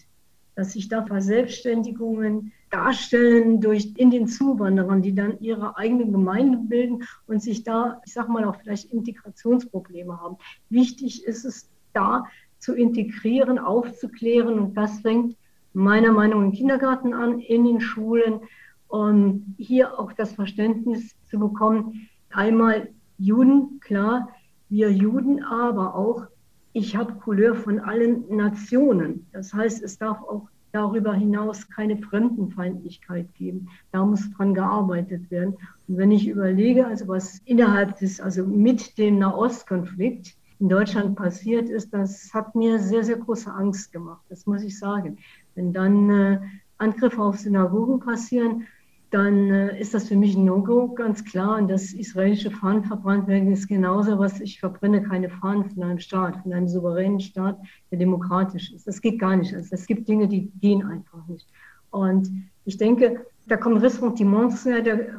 Dass 0.55 0.73
sich 0.73 0.89
da 0.89 1.05
Verselbstständigungen 1.05 2.51
darstellen 2.69 3.61
durch 3.61 3.93
in 3.95 4.11
den 4.11 4.27
Zuwanderern, 4.27 5.01
die 5.01 5.15
dann 5.15 5.39
ihre 5.39 5.77
eigene 5.77 6.05
Gemeinde 6.05 6.57
bilden 6.57 7.03
und 7.27 7.41
sich 7.41 7.63
da, 7.63 8.01
ich 8.05 8.13
sag 8.13 8.27
mal, 8.29 8.43
auch 8.45 8.55
vielleicht 8.57 8.91
Integrationsprobleme 8.91 10.19
haben. 10.19 10.37
Wichtig 10.69 11.25
ist 11.25 11.45
es 11.45 11.69
da 11.93 12.25
zu 12.59 12.73
integrieren, 12.73 13.59
aufzuklären 13.59 14.59
und 14.59 14.75
das 14.75 14.99
fängt 15.01 15.35
meiner 15.73 16.11
Meinung 16.11 16.41
nach 16.41 16.47
im 16.47 16.53
Kindergarten 16.53 17.13
an, 17.13 17.39
in 17.39 17.65
den 17.65 17.81
Schulen, 17.81 18.41
um 18.87 19.55
hier 19.57 19.97
auch 19.97 20.11
das 20.13 20.33
Verständnis 20.33 21.15
zu 21.29 21.39
bekommen, 21.39 22.09
einmal 22.29 22.89
Juden, 23.17 23.79
klar, 23.79 24.29
wir 24.71 24.91
Juden, 24.91 25.43
aber 25.43 25.95
auch, 25.95 26.25
ich 26.73 26.95
habe 26.95 27.13
Couleur 27.13 27.55
von 27.55 27.79
allen 27.79 28.23
Nationen. 28.35 29.27
Das 29.33 29.53
heißt, 29.53 29.83
es 29.83 29.97
darf 29.97 30.21
auch 30.23 30.47
darüber 30.71 31.13
hinaus 31.13 31.69
keine 31.69 31.97
Fremdenfeindlichkeit 31.97 33.27
geben. 33.35 33.67
Da 33.91 34.05
muss 34.05 34.31
dran 34.31 34.53
gearbeitet 34.53 35.29
werden. 35.29 35.57
Und 35.87 35.97
wenn 35.97 36.11
ich 36.11 36.27
überlege, 36.27 36.87
also 36.87 37.09
was 37.09 37.39
innerhalb 37.45 37.99
des, 37.99 38.21
also 38.21 38.45
mit 38.45 38.97
dem 38.97 39.19
Nahostkonflikt 39.19 40.33
in 40.59 40.69
Deutschland 40.69 41.17
passiert 41.17 41.67
ist, 41.69 41.93
das 41.93 42.33
hat 42.33 42.55
mir 42.55 42.79
sehr, 42.79 43.03
sehr 43.03 43.17
große 43.17 43.51
Angst 43.51 43.91
gemacht. 43.91 44.21
Das 44.29 44.45
muss 44.45 44.63
ich 44.63 44.79
sagen. 44.79 45.17
Wenn 45.55 45.73
dann 45.73 46.09
äh, 46.09 46.39
Angriffe 46.77 47.21
auf 47.21 47.37
Synagogen 47.37 47.99
passieren, 47.99 48.65
dann 49.11 49.49
äh, 49.51 49.79
ist 49.79 49.93
das 49.93 50.07
für 50.07 50.15
mich 50.15 50.35
ein 50.35 50.45
No-Go, 50.45 50.93
ganz 50.93 51.23
klar. 51.23 51.57
Und 51.57 51.67
das 51.67 51.93
israelische 51.93 52.49
Fahnen 52.49 52.83
verbrannt 52.83 53.27
werden 53.27 53.51
ist 53.51 53.67
genauso 53.67 54.17
was. 54.17 54.39
Ich 54.39 54.59
verbrenne 54.59 55.03
keine 55.03 55.29
Fahnen 55.29 55.69
von 55.69 55.83
einem 55.83 55.99
Staat, 55.99 56.41
von 56.41 56.53
einem 56.53 56.69
souveränen 56.69 57.19
Staat, 57.19 57.59
der 57.91 57.99
demokratisch 57.99 58.71
ist. 58.71 58.87
Das 58.87 59.01
geht 59.01 59.19
gar 59.19 59.35
nicht. 59.35 59.53
Also 59.53 59.69
es 59.71 59.85
gibt 59.85 60.07
Dinge, 60.07 60.27
die 60.27 60.49
gehen 60.61 60.83
einfach 60.83 61.27
nicht. 61.27 61.47
Und 61.89 62.31
ich 62.63 62.77
denke, 62.77 63.25
da 63.47 63.57
kommen 63.57 63.77
Ressentiments 63.77 64.65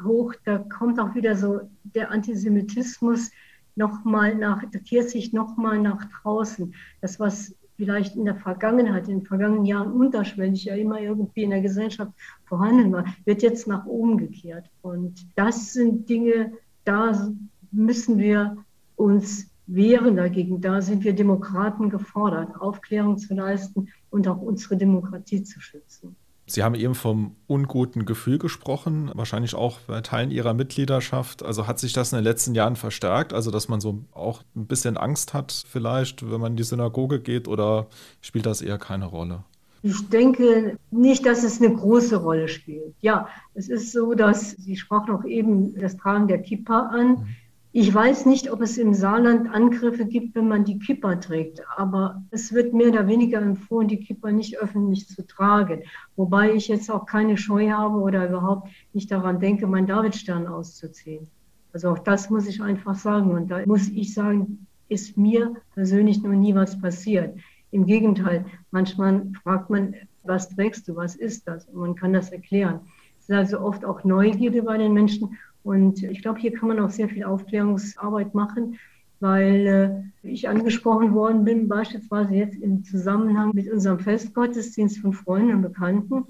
hoch, 0.04 0.34
da 0.44 0.58
kommt 0.58 0.98
auch 0.98 1.14
wieder 1.14 1.36
so 1.36 1.60
der 1.82 2.10
Antisemitismus 2.10 3.30
nochmal 3.76 4.34
nach, 4.34 4.62
kehrt 4.88 5.10
sich 5.10 5.34
nochmal 5.34 5.78
nach 5.78 6.04
draußen. 6.22 6.74
Das, 7.02 7.20
was 7.20 7.54
vielleicht 7.82 8.14
in 8.14 8.24
der 8.24 8.36
Vergangenheit, 8.36 9.08
in 9.08 9.18
den 9.18 9.26
vergangenen 9.26 9.64
Jahren 9.64 9.90
unterschwellig 9.90 10.64
ja 10.66 10.76
immer 10.76 11.00
irgendwie 11.00 11.42
in 11.42 11.50
der 11.50 11.62
Gesellschaft 11.62 12.12
vorhanden 12.44 12.92
war, 12.92 13.04
wird 13.24 13.42
jetzt 13.42 13.66
nach 13.66 13.86
oben 13.86 14.18
gekehrt. 14.18 14.70
Und 14.82 15.26
das 15.34 15.72
sind 15.72 16.08
Dinge, 16.08 16.52
da 16.84 17.32
müssen 17.72 18.18
wir 18.18 18.56
uns 18.94 19.50
wehren 19.66 20.14
dagegen. 20.14 20.60
Da 20.60 20.80
sind 20.80 21.02
wir 21.02 21.12
Demokraten 21.12 21.90
gefordert, 21.90 22.54
Aufklärung 22.60 23.18
zu 23.18 23.34
leisten 23.34 23.88
und 24.10 24.28
auch 24.28 24.40
unsere 24.40 24.76
Demokratie 24.76 25.42
zu 25.42 25.60
schützen. 25.60 26.14
Sie 26.46 26.62
haben 26.62 26.74
eben 26.74 26.94
vom 26.94 27.36
unguten 27.46 28.04
Gefühl 28.04 28.38
gesprochen, 28.38 29.10
wahrscheinlich 29.14 29.54
auch 29.54 29.78
bei 29.86 30.00
Teilen 30.00 30.30
Ihrer 30.30 30.54
Mitgliedschaft. 30.54 31.44
Also 31.44 31.66
hat 31.66 31.78
sich 31.78 31.92
das 31.92 32.12
in 32.12 32.18
den 32.18 32.24
letzten 32.24 32.54
Jahren 32.54 32.76
verstärkt? 32.76 33.32
Also, 33.32 33.50
dass 33.50 33.68
man 33.68 33.80
so 33.80 34.04
auch 34.12 34.42
ein 34.56 34.66
bisschen 34.66 34.96
Angst 34.96 35.34
hat, 35.34 35.64
vielleicht, 35.68 36.28
wenn 36.28 36.40
man 36.40 36.52
in 36.52 36.56
die 36.56 36.64
Synagoge 36.64 37.20
geht, 37.20 37.46
oder 37.46 37.86
spielt 38.20 38.46
das 38.46 38.60
eher 38.60 38.78
keine 38.78 39.06
Rolle? 39.06 39.44
Ich 39.84 40.08
denke 40.08 40.78
nicht, 40.90 41.26
dass 41.26 41.42
es 41.42 41.60
eine 41.60 41.74
große 41.74 42.16
Rolle 42.16 42.48
spielt. 42.48 42.94
Ja, 43.00 43.28
es 43.54 43.68
ist 43.68 43.92
so, 43.92 44.14
dass 44.14 44.52
Sie 44.52 44.76
sprach 44.76 45.08
noch 45.08 45.24
eben 45.24 45.74
das 45.74 45.96
Tragen 45.96 46.28
der 46.28 46.40
Kippa 46.40 46.88
an. 46.88 47.08
Mhm. 47.08 47.26
Ich 47.74 47.94
weiß 47.94 48.26
nicht, 48.26 48.52
ob 48.52 48.60
es 48.60 48.76
im 48.76 48.92
Saarland 48.92 49.48
Angriffe 49.48 50.04
gibt, 50.04 50.34
wenn 50.34 50.46
man 50.46 50.66
die 50.66 50.78
Kippa 50.78 51.14
trägt, 51.14 51.62
aber 51.78 52.22
es 52.30 52.52
wird 52.52 52.74
mehr 52.74 52.88
oder 52.88 53.06
weniger 53.06 53.40
empfohlen, 53.40 53.88
die 53.88 53.96
Kippa 53.96 54.30
nicht 54.30 54.58
öffentlich 54.58 55.08
zu 55.08 55.26
tragen. 55.26 55.82
Wobei 56.14 56.52
ich 56.52 56.68
jetzt 56.68 56.90
auch 56.90 57.06
keine 57.06 57.38
Scheu 57.38 57.70
habe 57.70 57.96
oder 57.96 58.28
überhaupt 58.28 58.68
nicht 58.92 59.10
daran 59.10 59.40
denke, 59.40 59.66
meinen 59.66 59.86
Davidstern 59.86 60.46
auszuziehen. 60.46 61.28
Also 61.72 61.88
auch 61.88 61.98
das 61.98 62.28
muss 62.28 62.46
ich 62.46 62.62
einfach 62.62 62.94
sagen. 62.94 63.30
Und 63.30 63.48
da 63.48 63.64
muss 63.64 63.88
ich 63.88 64.12
sagen, 64.12 64.66
ist 64.90 65.16
mir 65.16 65.54
persönlich 65.72 66.22
noch 66.22 66.32
nie 66.32 66.54
was 66.54 66.78
passiert. 66.78 67.38
Im 67.70 67.86
Gegenteil, 67.86 68.44
manchmal 68.70 69.32
fragt 69.42 69.70
man, 69.70 69.94
was 70.24 70.50
trägst 70.50 70.88
du, 70.88 70.96
was 70.96 71.16
ist 71.16 71.48
das? 71.48 71.64
Und 71.68 71.76
man 71.76 71.94
kann 71.94 72.12
das 72.12 72.32
erklären. 72.32 72.80
Es 73.18 73.30
ist 73.30 73.34
also 73.34 73.60
oft 73.60 73.82
auch 73.82 74.04
Neugierde 74.04 74.62
bei 74.62 74.76
den 74.76 74.92
Menschen 74.92 75.38
und 75.64 76.02
ich 76.02 76.22
glaube, 76.22 76.40
hier 76.40 76.52
kann 76.52 76.68
man 76.68 76.80
auch 76.80 76.90
sehr 76.90 77.08
viel 77.08 77.24
Aufklärungsarbeit 77.24 78.34
machen, 78.34 78.78
weil 79.20 80.12
äh, 80.24 80.28
ich 80.28 80.48
angesprochen 80.48 81.14
worden 81.14 81.44
bin, 81.44 81.68
beispielsweise 81.68 82.34
jetzt 82.34 82.56
im 82.56 82.82
Zusammenhang 82.82 83.52
mit 83.54 83.70
unserem 83.70 84.00
Festgottesdienst 84.00 84.98
von 84.98 85.12
Freunden 85.12 85.54
und 85.54 85.62
Bekannten, 85.62 86.24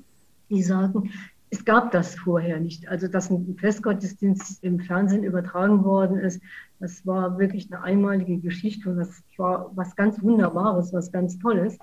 die 0.50 0.62
sagen, 0.62 1.10
es 1.48 1.64
gab 1.64 1.90
das 1.92 2.14
vorher 2.14 2.60
nicht. 2.60 2.88
Also, 2.88 3.08
dass 3.08 3.30
ein 3.30 3.56
Festgottesdienst 3.58 4.62
im 4.62 4.80
Fernsehen 4.80 5.24
übertragen 5.24 5.84
worden 5.84 6.18
ist, 6.18 6.42
das 6.80 7.06
war 7.06 7.38
wirklich 7.38 7.72
eine 7.72 7.82
einmalige 7.82 8.38
Geschichte 8.38 8.90
und 8.90 8.96
das 8.98 9.22
war 9.38 9.70
was 9.74 9.96
ganz 9.96 10.22
Wunderbares, 10.22 10.92
was 10.92 11.12
ganz 11.12 11.38
Tolles. 11.38 11.78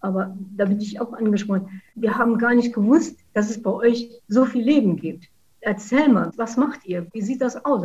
Aber 0.00 0.36
da 0.56 0.64
bin 0.64 0.80
ich 0.80 1.00
auch 1.00 1.12
angesprochen. 1.12 1.82
Wir 1.94 2.16
haben 2.16 2.38
gar 2.38 2.54
nicht 2.54 2.72
gewusst, 2.72 3.18
dass 3.34 3.50
es 3.50 3.60
bei 3.60 3.70
euch 3.70 4.10
so 4.28 4.44
viel 4.44 4.62
Leben 4.62 4.96
gibt 4.96 5.28
erzähl 5.68 6.08
mal, 6.08 6.32
was 6.36 6.56
macht 6.56 6.86
ihr? 6.86 7.06
Wie 7.12 7.20
sieht 7.20 7.42
das 7.42 7.62
aus? 7.64 7.82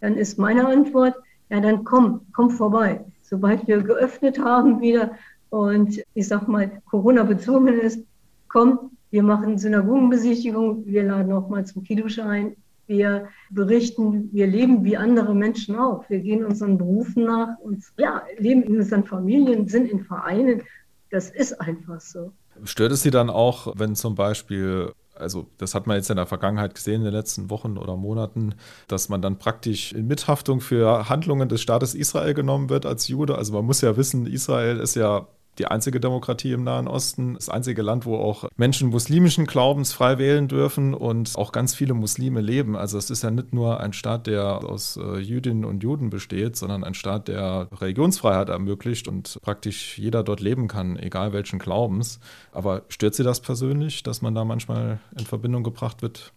Dann 0.00 0.16
ist 0.16 0.38
meine 0.38 0.66
Antwort, 0.66 1.14
ja, 1.48 1.60
dann 1.60 1.82
komm, 1.82 2.20
komm 2.34 2.50
vorbei. 2.50 3.04
Sobald 3.22 3.66
wir 3.66 3.82
geöffnet 3.82 4.38
haben 4.38 4.80
wieder 4.80 5.12
und 5.48 6.02
ich 6.14 6.28
sag 6.28 6.46
mal, 6.46 6.70
Corona 6.90 7.22
bezogen 7.22 7.68
ist, 7.68 8.04
komm, 8.48 8.90
wir 9.10 9.22
machen 9.22 9.58
Synagogenbesichtigung, 9.58 10.84
wir 10.86 11.04
laden 11.04 11.32
auch 11.32 11.48
mal 11.48 11.64
zum 11.64 11.82
Kiddush 11.82 12.18
ein, 12.18 12.56
wir 12.86 13.28
berichten, 13.50 14.28
wir 14.32 14.46
leben 14.46 14.84
wie 14.84 14.98
andere 14.98 15.34
Menschen 15.34 15.76
auch. 15.76 16.04
Wir 16.10 16.20
gehen 16.20 16.44
unseren 16.44 16.76
Berufen 16.76 17.24
nach 17.24 17.56
und 17.58 17.82
ja, 17.96 18.22
leben 18.38 18.62
in 18.64 18.76
unseren 18.76 19.04
Familien, 19.04 19.68
sind 19.68 19.90
in 19.90 20.04
Vereinen. 20.04 20.62
Das 21.10 21.30
ist 21.30 21.58
einfach 21.58 22.00
so. 22.00 22.32
Stört 22.64 22.92
es 22.92 23.02
Sie 23.02 23.10
dann 23.10 23.30
auch, 23.30 23.72
wenn 23.76 23.94
zum 23.94 24.14
Beispiel 24.14 24.92
also 25.14 25.46
das 25.58 25.74
hat 25.74 25.86
man 25.86 25.96
jetzt 25.96 26.10
in 26.10 26.16
der 26.16 26.26
Vergangenheit 26.26 26.74
gesehen, 26.74 26.96
in 26.96 27.04
den 27.04 27.12
letzten 27.14 27.50
Wochen 27.50 27.76
oder 27.78 27.96
Monaten, 27.96 28.54
dass 28.88 29.08
man 29.08 29.22
dann 29.22 29.38
praktisch 29.38 29.92
in 29.92 30.06
Mithaftung 30.06 30.60
für 30.60 31.08
Handlungen 31.08 31.48
des 31.48 31.60
Staates 31.60 31.94
Israel 31.94 32.34
genommen 32.34 32.70
wird 32.70 32.86
als 32.86 33.08
Jude. 33.08 33.36
Also 33.36 33.52
man 33.52 33.64
muss 33.64 33.80
ja 33.80 33.96
wissen, 33.96 34.26
Israel 34.26 34.80
ist 34.80 34.94
ja 34.94 35.26
die 35.58 35.66
einzige 35.66 36.00
Demokratie 36.00 36.52
im 36.52 36.64
Nahen 36.64 36.88
Osten, 36.88 37.34
das 37.34 37.48
einzige 37.48 37.82
Land, 37.82 38.06
wo 38.06 38.16
auch 38.16 38.48
Menschen 38.56 38.88
muslimischen 38.90 39.46
Glaubens 39.46 39.92
frei 39.92 40.18
wählen 40.18 40.48
dürfen 40.48 40.94
und 40.94 41.36
auch 41.36 41.52
ganz 41.52 41.74
viele 41.74 41.94
Muslime 41.94 42.40
leben. 42.40 42.76
Also 42.76 42.96
es 42.96 43.10
ist 43.10 43.22
ja 43.22 43.30
nicht 43.30 43.52
nur 43.52 43.80
ein 43.80 43.92
Staat, 43.92 44.26
der 44.26 44.64
aus 44.64 44.96
äh, 44.96 45.18
Jüdinnen 45.18 45.64
und 45.64 45.82
Juden 45.82 46.10
besteht, 46.10 46.56
sondern 46.56 46.84
ein 46.84 46.94
Staat, 46.94 47.28
der 47.28 47.68
Religionsfreiheit 47.72 48.48
ermöglicht 48.48 49.08
und 49.08 49.38
praktisch 49.42 49.98
jeder 49.98 50.22
dort 50.22 50.40
leben 50.40 50.68
kann, 50.68 50.96
egal 50.96 51.32
welchen 51.32 51.58
Glaubens. 51.58 52.18
Aber 52.52 52.82
stört 52.88 53.14
Sie 53.14 53.22
das 53.22 53.40
persönlich, 53.40 54.02
dass 54.02 54.22
man 54.22 54.34
da 54.34 54.44
manchmal 54.44 55.00
in 55.18 55.26
Verbindung 55.26 55.64
gebracht 55.64 56.02
wird 56.02 56.32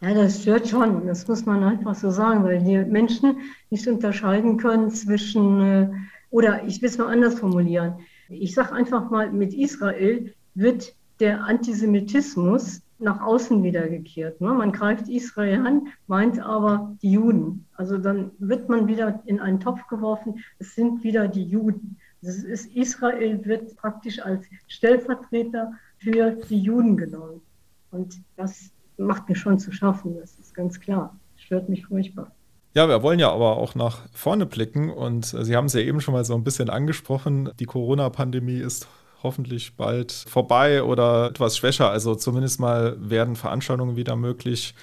ja, 0.00 0.12
das 0.12 0.42
stört 0.42 0.68
schon. 0.68 1.06
Das 1.06 1.26
muss 1.28 1.46
man 1.46 1.62
einfach 1.62 1.94
so 1.94 2.10
sagen, 2.10 2.44
weil 2.44 2.62
die 2.62 2.76
Menschen 2.76 3.38
nicht 3.70 3.86
unterscheiden 3.88 4.58
können 4.58 4.90
zwischen, 4.90 5.60
äh, 5.62 5.90
oder 6.30 6.64
ich 6.66 6.82
will 6.82 6.90
es 6.90 6.98
mal 6.98 7.10
anders 7.10 7.38
formulieren. 7.38 7.94
Ich 8.28 8.54
sage 8.54 8.72
einfach 8.72 9.10
mal, 9.10 9.30
mit 9.32 9.54
Israel 9.54 10.34
wird 10.54 10.94
der 11.20 11.44
Antisemitismus 11.44 12.82
nach 12.98 13.20
außen 13.20 13.62
wiedergekehrt. 13.62 14.40
Ne? 14.40 14.52
Man 14.54 14.72
greift 14.72 15.08
Israel 15.08 15.66
an, 15.66 15.88
meint 16.06 16.40
aber 16.40 16.96
die 17.02 17.12
Juden. 17.12 17.66
Also 17.74 17.98
dann 17.98 18.30
wird 18.38 18.68
man 18.68 18.86
wieder 18.86 19.22
in 19.26 19.40
einen 19.40 19.60
Topf 19.60 19.86
geworfen, 19.88 20.40
es 20.58 20.74
sind 20.74 21.02
wieder 21.02 21.28
die 21.28 21.44
Juden. 21.44 21.98
Ist, 22.22 22.74
Israel 22.74 23.44
wird 23.44 23.76
praktisch 23.76 24.18
als 24.20 24.46
Stellvertreter 24.66 25.72
für 25.98 26.32
die 26.48 26.60
Juden 26.60 26.96
genommen. 26.96 27.42
Und 27.90 28.20
das 28.36 28.70
macht 28.96 29.28
mir 29.28 29.36
schon 29.36 29.58
zu 29.58 29.72
schaffen, 29.72 30.16
das 30.18 30.38
ist 30.38 30.54
ganz 30.54 30.80
klar. 30.80 31.18
Stört 31.36 31.68
mich 31.68 31.86
furchtbar. 31.86 32.32
Ja, 32.76 32.88
wir 32.88 33.04
wollen 33.04 33.20
ja 33.20 33.30
aber 33.30 33.56
auch 33.58 33.76
nach 33.76 34.00
vorne 34.12 34.46
blicken 34.46 34.90
und 34.90 35.32
äh, 35.32 35.44
Sie 35.44 35.54
haben 35.54 35.66
es 35.66 35.74
ja 35.74 35.80
eben 35.80 36.00
schon 36.00 36.12
mal 36.12 36.24
so 36.24 36.34
ein 36.34 36.42
bisschen 36.42 36.68
angesprochen. 36.68 37.50
Die 37.60 37.66
Corona-Pandemie 37.66 38.58
ist 38.58 38.88
hoffentlich 39.22 39.76
bald 39.76 40.10
vorbei 40.10 40.82
oder 40.82 41.28
etwas 41.28 41.56
schwächer. 41.56 41.90
Also 41.90 42.16
zumindest 42.16 42.58
mal 42.58 42.96
werden 42.98 43.36
Veranstaltungen 43.36 43.94
wieder 43.94 44.16
möglich. 44.16 44.74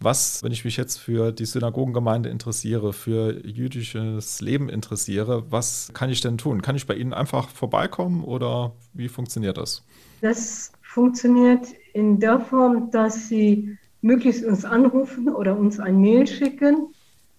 Was, 0.00 0.42
wenn 0.42 0.50
ich 0.50 0.64
mich 0.64 0.76
jetzt 0.76 0.96
für 0.96 1.30
die 1.30 1.44
Synagogengemeinde 1.44 2.28
interessiere, 2.28 2.92
für 2.92 3.46
jüdisches 3.46 4.40
Leben 4.40 4.68
interessiere, 4.68 5.44
was 5.48 5.92
kann 5.94 6.10
ich 6.10 6.20
denn 6.20 6.38
tun? 6.38 6.60
Kann 6.60 6.74
ich 6.74 6.88
bei 6.88 6.94
Ihnen 6.94 7.14
einfach 7.14 7.50
vorbeikommen 7.50 8.24
oder 8.24 8.72
wie 8.94 9.08
funktioniert 9.08 9.58
das? 9.58 9.84
Das 10.22 10.72
funktioniert 10.82 11.68
in 11.94 12.18
der 12.18 12.40
Form, 12.40 12.90
dass 12.90 13.28
Sie 13.28 13.78
möglichst 14.00 14.44
uns 14.44 14.64
anrufen 14.64 15.28
oder 15.28 15.56
uns 15.56 15.78
ein 15.78 16.00
Mail 16.00 16.26
schicken 16.26 16.88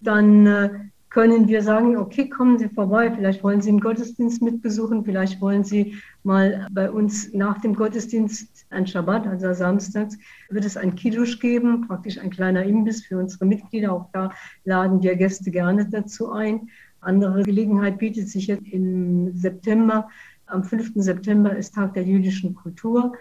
dann 0.02 0.46
äh, 0.46 0.70
können 1.10 1.48
wir 1.48 1.64
sagen, 1.64 1.98
okay, 1.98 2.30
kommen 2.30 2.60
Sie 2.60 2.70
vorbei, 2.70 3.12
vielleicht 3.12 3.44
wollen 3.44 3.62
Sie 3.62 3.70
einen 3.70 3.80
Gottesdienst 3.80 4.42
mitbesuchen, 4.42 5.04
vielleicht 5.04 5.42
wollen 5.42 5.64
Sie 5.64 5.96
mal 6.24 6.68
bei 6.72 6.92
uns 6.92 7.34
nach 7.34 7.60
dem 7.62 7.74
Gottesdienst 7.74 8.66
ein 8.70 8.86
Schabbat, 8.86 9.26
also 9.26 9.52
samstags, 9.54 10.18
wird 10.50 10.66
es 10.66 10.78
ein 10.78 10.96
Kiddush 10.96 11.40
geben, 11.40 11.88
praktisch 11.88 12.20
ein 12.20 12.30
kleiner 12.30 12.64
Imbiss 12.64 13.06
für 13.06 13.18
unsere 13.18 13.46
Mitglieder. 13.46 13.92
Auch 13.92 14.10
da 14.14 14.32
laden 14.66 15.02
wir 15.02 15.16
Gäste 15.16 15.50
gerne 15.50 15.90
dazu 15.90 16.32
ein. 16.32 16.70
Andere 17.02 17.44
Gelegenheit 17.44 17.98
bietet 17.98 18.30
sich 18.30 18.48
jetzt 18.48 18.68
im 18.68 19.34
September. 19.34 20.10
Am 20.46 20.64
5. 20.64 20.94
September 20.96 21.56
ist 21.56 21.74
Tag 21.76 21.94
der 21.94 22.04
jüdischen 22.04 22.54
Kultur. 22.54 23.14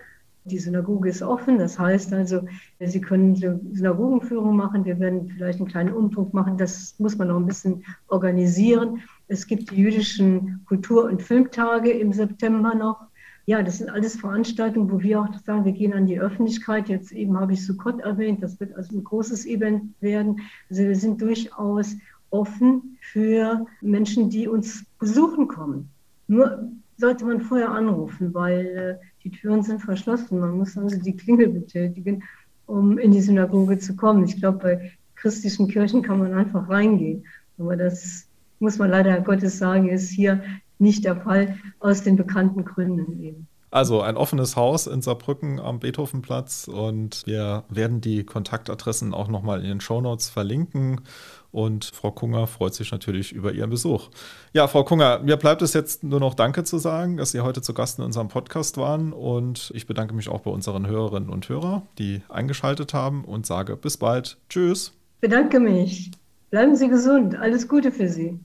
Die 0.48 0.58
Synagoge 0.58 1.08
ist 1.10 1.22
offen, 1.22 1.58
das 1.58 1.78
heißt 1.78 2.12
also, 2.12 2.40
Sie 2.80 3.00
können 3.00 3.36
Synagogenführung 3.36 4.56
machen, 4.56 4.84
wir 4.84 4.98
werden 4.98 5.28
vielleicht 5.28 5.60
einen 5.60 5.68
kleinen 5.68 5.92
Umdruck 5.92 6.32
machen, 6.34 6.56
das 6.56 6.94
muss 6.98 7.16
man 7.16 7.28
noch 7.28 7.36
ein 7.36 7.46
bisschen 7.46 7.84
organisieren. 8.08 9.02
Es 9.28 9.46
gibt 9.46 9.70
die 9.70 9.76
jüdischen 9.76 10.64
Kultur- 10.66 11.04
und 11.04 11.22
Filmtage 11.22 11.90
im 11.90 12.12
September 12.12 12.74
noch. 12.74 13.06
Ja, 13.46 13.62
das 13.62 13.78
sind 13.78 13.88
alles 13.88 14.16
Veranstaltungen, 14.16 14.90
wo 14.90 15.00
wir 15.00 15.22
auch 15.22 15.28
sagen, 15.46 15.64
wir 15.64 15.72
gehen 15.72 15.94
an 15.94 16.06
die 16.06 16.20
Öffentlichkeit. 16.20 16.88
Jetzt 16.88 17.12
eben 17.12 17.38
habe 17.38 17.54
ich 17.54 17.64
Sukkot 17.64 18.00
erwähnt, 18.00 18.42
das 18.42 18.60
wird 18.60 18.74
also 18.74 18.96
ein 18.96 19.04
großes 19.04 19.46
Event 19.46 19.94
werden. 20.00 20.40
Also 20.68 20.82
wir 20.82 20.96
sind 20.96 21.22
durchaus 21.22 21.96
offen 22.30 22.98
für 23.00 23.66
Menschen, 23.80 24.28
die 24.28 24.48
uns 24.48 24.84
besuchen 24.98 25.48
kommen. 25.48 25.88
Nur 26.26 26.70
sollte 26.98 27.24
man 27.24 27.40
vorher 27.40 27.70
anrufen, 27.70 28.34
weil 28.34 29.00
äh, 29.00 29.06
die 29.30 29.36
Türen 29.38 29.62
sind 29.62 29.80
verschlossen. 29.80 30.40
Man 30.40 30.58
muss 30.58 30.76
also 30.76 30.98
die 31.00 31.16
Klingel 31.16 31.48
betätigen. 31.48 32.22
um 32.68 32.98
in 32.98 33.10
die 33.12 33.22
Synagoge 33.22 33.78
zu 33.78 33.96
kommen. 33.96 34.24
Ich 34.24 34.36
glaube, 34.36 34.58
bei 34.58 34.92
christlichen 35.16 35.68
Kirchen 35.68 36.02
kann 36.02 36.18
man 36.18 36.34
einfach 36.34 36.68
reingehen. 36.68 37.24
Aber 37.58 37.76
das 37.76 38.28
muss 38.60 38.78
man 38.78 38.90
leider 38.90 39.20
Gottes 39.20 39.58
sagen, 39.58 39.88
ist 39.88 40.10
hier 40.10 40.42
nicht 40.78 41.04
der 41.04 41.16
Fall, 41.16 41.56
aus 41.80 42.02
den 42.02 42.16
bekannten 42.16 42.64
Gründen 42.64 43.20
eben. 43.22 43.48
Also 43.70 44.00
ein 44.00 44.16
offenes 44.16 44.56
Haus 44.56 44.86
in 44.86 45.02
Saarbrücken 45.02 45.60
am 45.60 45.78
Beethovenplatz 45.78 46.68
und 46.68 47.22
wir 47.26 47.64
werden 47.68 48.00
die 48.00 48.24
Kontaktadressen 48.24 49.12
auch 49.12 49.28
nochmal 49.28 49.60
in 49.60 49.68
den 49.68 49.80
Shownotes 49.80 50.30
verlinken. 50.30 51.02
Und 51.50 51.86
Frau 51.86 52.10
Kunger 52.10 52.46
freut 52.46 52.74
sich 52.74 52.92
natürlich 52.92 53.32
über 53.32 53.52
Ihren 53.52 53.70
Besuch. 53.70 54.10
Ja, 54.52 54.68
Frau 54.68 54.84
Kunger, 54.84 55.20
mir 55.20 55.36
bleibt 55.36 55.62
es 55.62 55.72
jetzt 55.72 56.04
nur 56.04 56.20
noch 56.20 56.34
Danke 56.34 56.64
zu 56.64 56.78
sagen, 56.78 57.16
dass 57.16 57.32
Sie 57.32 57.40
heute 57.40 57.62
zu 57.62 57.72
Gast 57.74 57.98
in 57.98 58.04
unserem 58.04 58.28
Podcast 58.28 58.76
waren. 58.76 59.12
Und 59.12 59.70
ich 59.74 59.86
bedanke 59.86 60.14
mich 60.14 60.28
auch 60.28 60.40
bei 60.40 60.50
unseren 60.50 60.86
Hörerinnen 60.86 61.30
und 61.30 61.48
Hörern, 61.48 61.82
die 61.98 62.22
eingeschaltet 62.28 62.92
haben 62.94 63.24
und 63.24 63.46
sage 63.46 63.76
bis 63.76 63.96
bald. 63.96 64.36
Tschüss. 64.48 64.92
Bedanke 65.20 65.58
mich. 65.58 66.10
Bleiben 66.50 66.76
Sie 66.76 66.88
gesund. 66.88 67.36
Alles 67.36 67.68
Gute 67.68 67.92
für 67.92 68.08
Sie. 68.08 68.38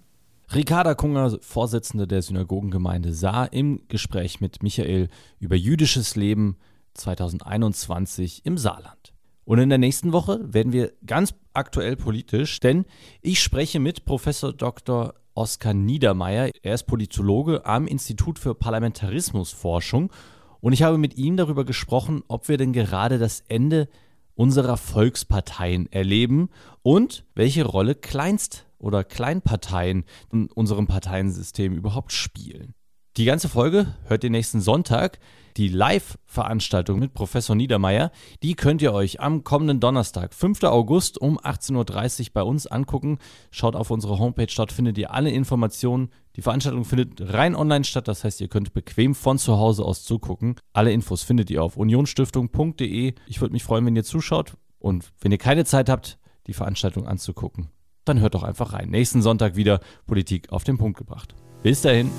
Ricarda 0.56 0.94
Kunger, 0.94 1.40
Vorsitzende 1.42 2.08
der 2.08 2.22
Synagogengemeinde 2.22 3.12
Saar, 3.12 3.52
im 3.54 3.82
Gespräch 3.88 4.40
mit 4.40 4.62
Michael 4.62 5.10
über 5.40 5.56
jüdisches 5.56 6.16
Leben 6.16 6.58
2021 6.94 8.46
im 8.46 8.60
Saarland. 8.60 9.14
Und 9.46 9.58
in 9.58 9.70
der 9.70 9.80
nächsten 9.80 10.14
Woche 10.14 10.40
werden 10.44 10.72
wir 10.72 10.94
ganz 11.08 11.34
aktuell 11.54 11.96
politisch, 11.96 12.60
denn 12.60 12.86
ich 13.24 13.42
spreche 13.42 13.80
mit 13.80 14.06
Professor 14.06 14.54
Dr. 14.54 15.16
Oskar 15.34 15.74
Niedermeyer. 15.74 16.52
Er 16.62 16.76
ist 16.76 16.84
Politologe 16.84 17.66
am 17.66 17.88
Institut 17.88 18.38
für 18.38 18.54
Parlamentarismusforschung 18.54 20.14
und 20.62 20.74
ich 20.74 20.84
habe 20.84 21.00
mit 21.00 21.18
ihm 21.18 21.36
darüber 21.36 21.66
gesprochen, 21.66 22.22
ob 22.28 22.48
wir 22.48 22.58
denn 22.58 22.74
gerade 22.74 23.18
das 23.18 23.44
Ende 23.48 23.90
unserer 24.36 24.78
Volksparteien 24.78 25.92
erleben 25.92 26.50
und 26.82 27.26
welche 27.36 27.66
Rolle 27.66 27.96
Kleinst- 27.96 28.66
oder 28.78 29.04
Kleinparteien 29.04 30.04
in 30.32 30.48
unserem 30.52 30.88
Parteiensystem 30.88 31.74
überhaupt 31.74 32.12
spielen. 32.12 32.74
Die 33.16 33.26
ganze 33.26 33.48
Folge 33.48 33.94
hört 34.06 34.24
ihr 34.24 34.32
nächsten 34.32 34.60
Sonntag. 34.60 35.20
Die 35.56 35.68
Live-Veranstaltung 35.68 36.98
mit 36.98 37.14
Professor 37.14 37.56
Niedermeyer, 37.56 38.12
die 38.42 38.56
könnt 38.56 38.82
ihr 38.82 38.92
euch 38.92 39.20
am 39.20 39.44
kommenden 39.44 39.80
Donnerstag, 39.80 40.34
5. 40.34 40.64
August 40.64 41.22
um 41.22 41.38
18.30 41.38 42.22
Uhr 42.22 42.28
bei 42.34 42.42
uns 42.42 42.66
angucken. 42.66 43.20
Schaut 43.52 43.76
auf 43.76 43.92
unsere 43.92 44.18
Homepage, 44.18 44.52
dort 44.56 44.72
findet 44.72 44.98
ihr 44.98 45.14
alle 45.14 45.30
Informationen. 45.30 46.10
Die 46.36 46.42
Veranstaltung 46.42 46.84
findet 46.84 47.34
rein 47.34 47.56
online 47.56 47.84
statt, 47.84 48.08
das 48.08 48.24
heißt, 48.24 48.42
ihr 48.42 48.48
könnt 48.48 48.74
bequem 48.74 49.14
von 49.14 49.38
zu 49.38 49.58
Hause 49.58 49.86
aus 49.86 50.04
zugucken. 50.04 50.56
Alle 50.74 50.92
Infos 50.92 51.22
findet 51.22 51.52
ihr 51.52 51.64
auf 51.64 51.78
unionstiftung.de. 51.78 53.14
Ich 53.28 53.42
würde 53.42 53.54
mich 53.54 53.64
freuen, 53.64 53.86
wenn 53.86 53.96
ihr 53.96 54.04
zuschaut 54.04 54.58
und 54.80 55.12
wenn 55.22 55.32
ihr 55.32 55.38
keine 55.38 55.66
Zeit 55.66 55.90
habt, 55.90 56.18
die 56.48 56.54
Veranstaltung 56.54 57.08
anzugucken, 57.08 57.70
dann 58.04 58.20
hört 58.20 58.34
doch 58.34 58.44
einfach 58.44 58.74
rein. 58.74 58.90
Nächsten 58.90 59.22
Sonntag 59.22 59.56
wieder 59.56 59.80
Politik 60.08 60.52
auf 60.52 60.64
den 60.64 60.78
Punkt 60.78 60.98
gebracht. 60.98 61.36
Bis 61.62 61.82
dahin. 61.82 62.10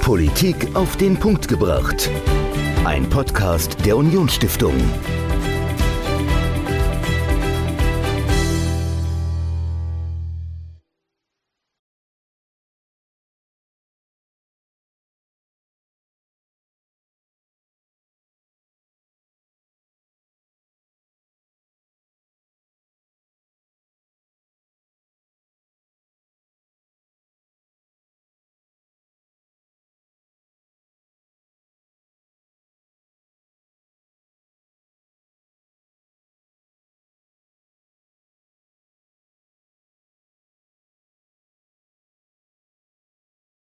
Politik 0.00 0.74
auf 0.76 0.96
den 0.96 1.16
Punkt 1.16 1.48
gebracht. 1.48 2.10
Ein 2.84 3.08
Podcast 3.08 3.76
der 3.84 3.96
Unionsstiftung. 3.96 4.74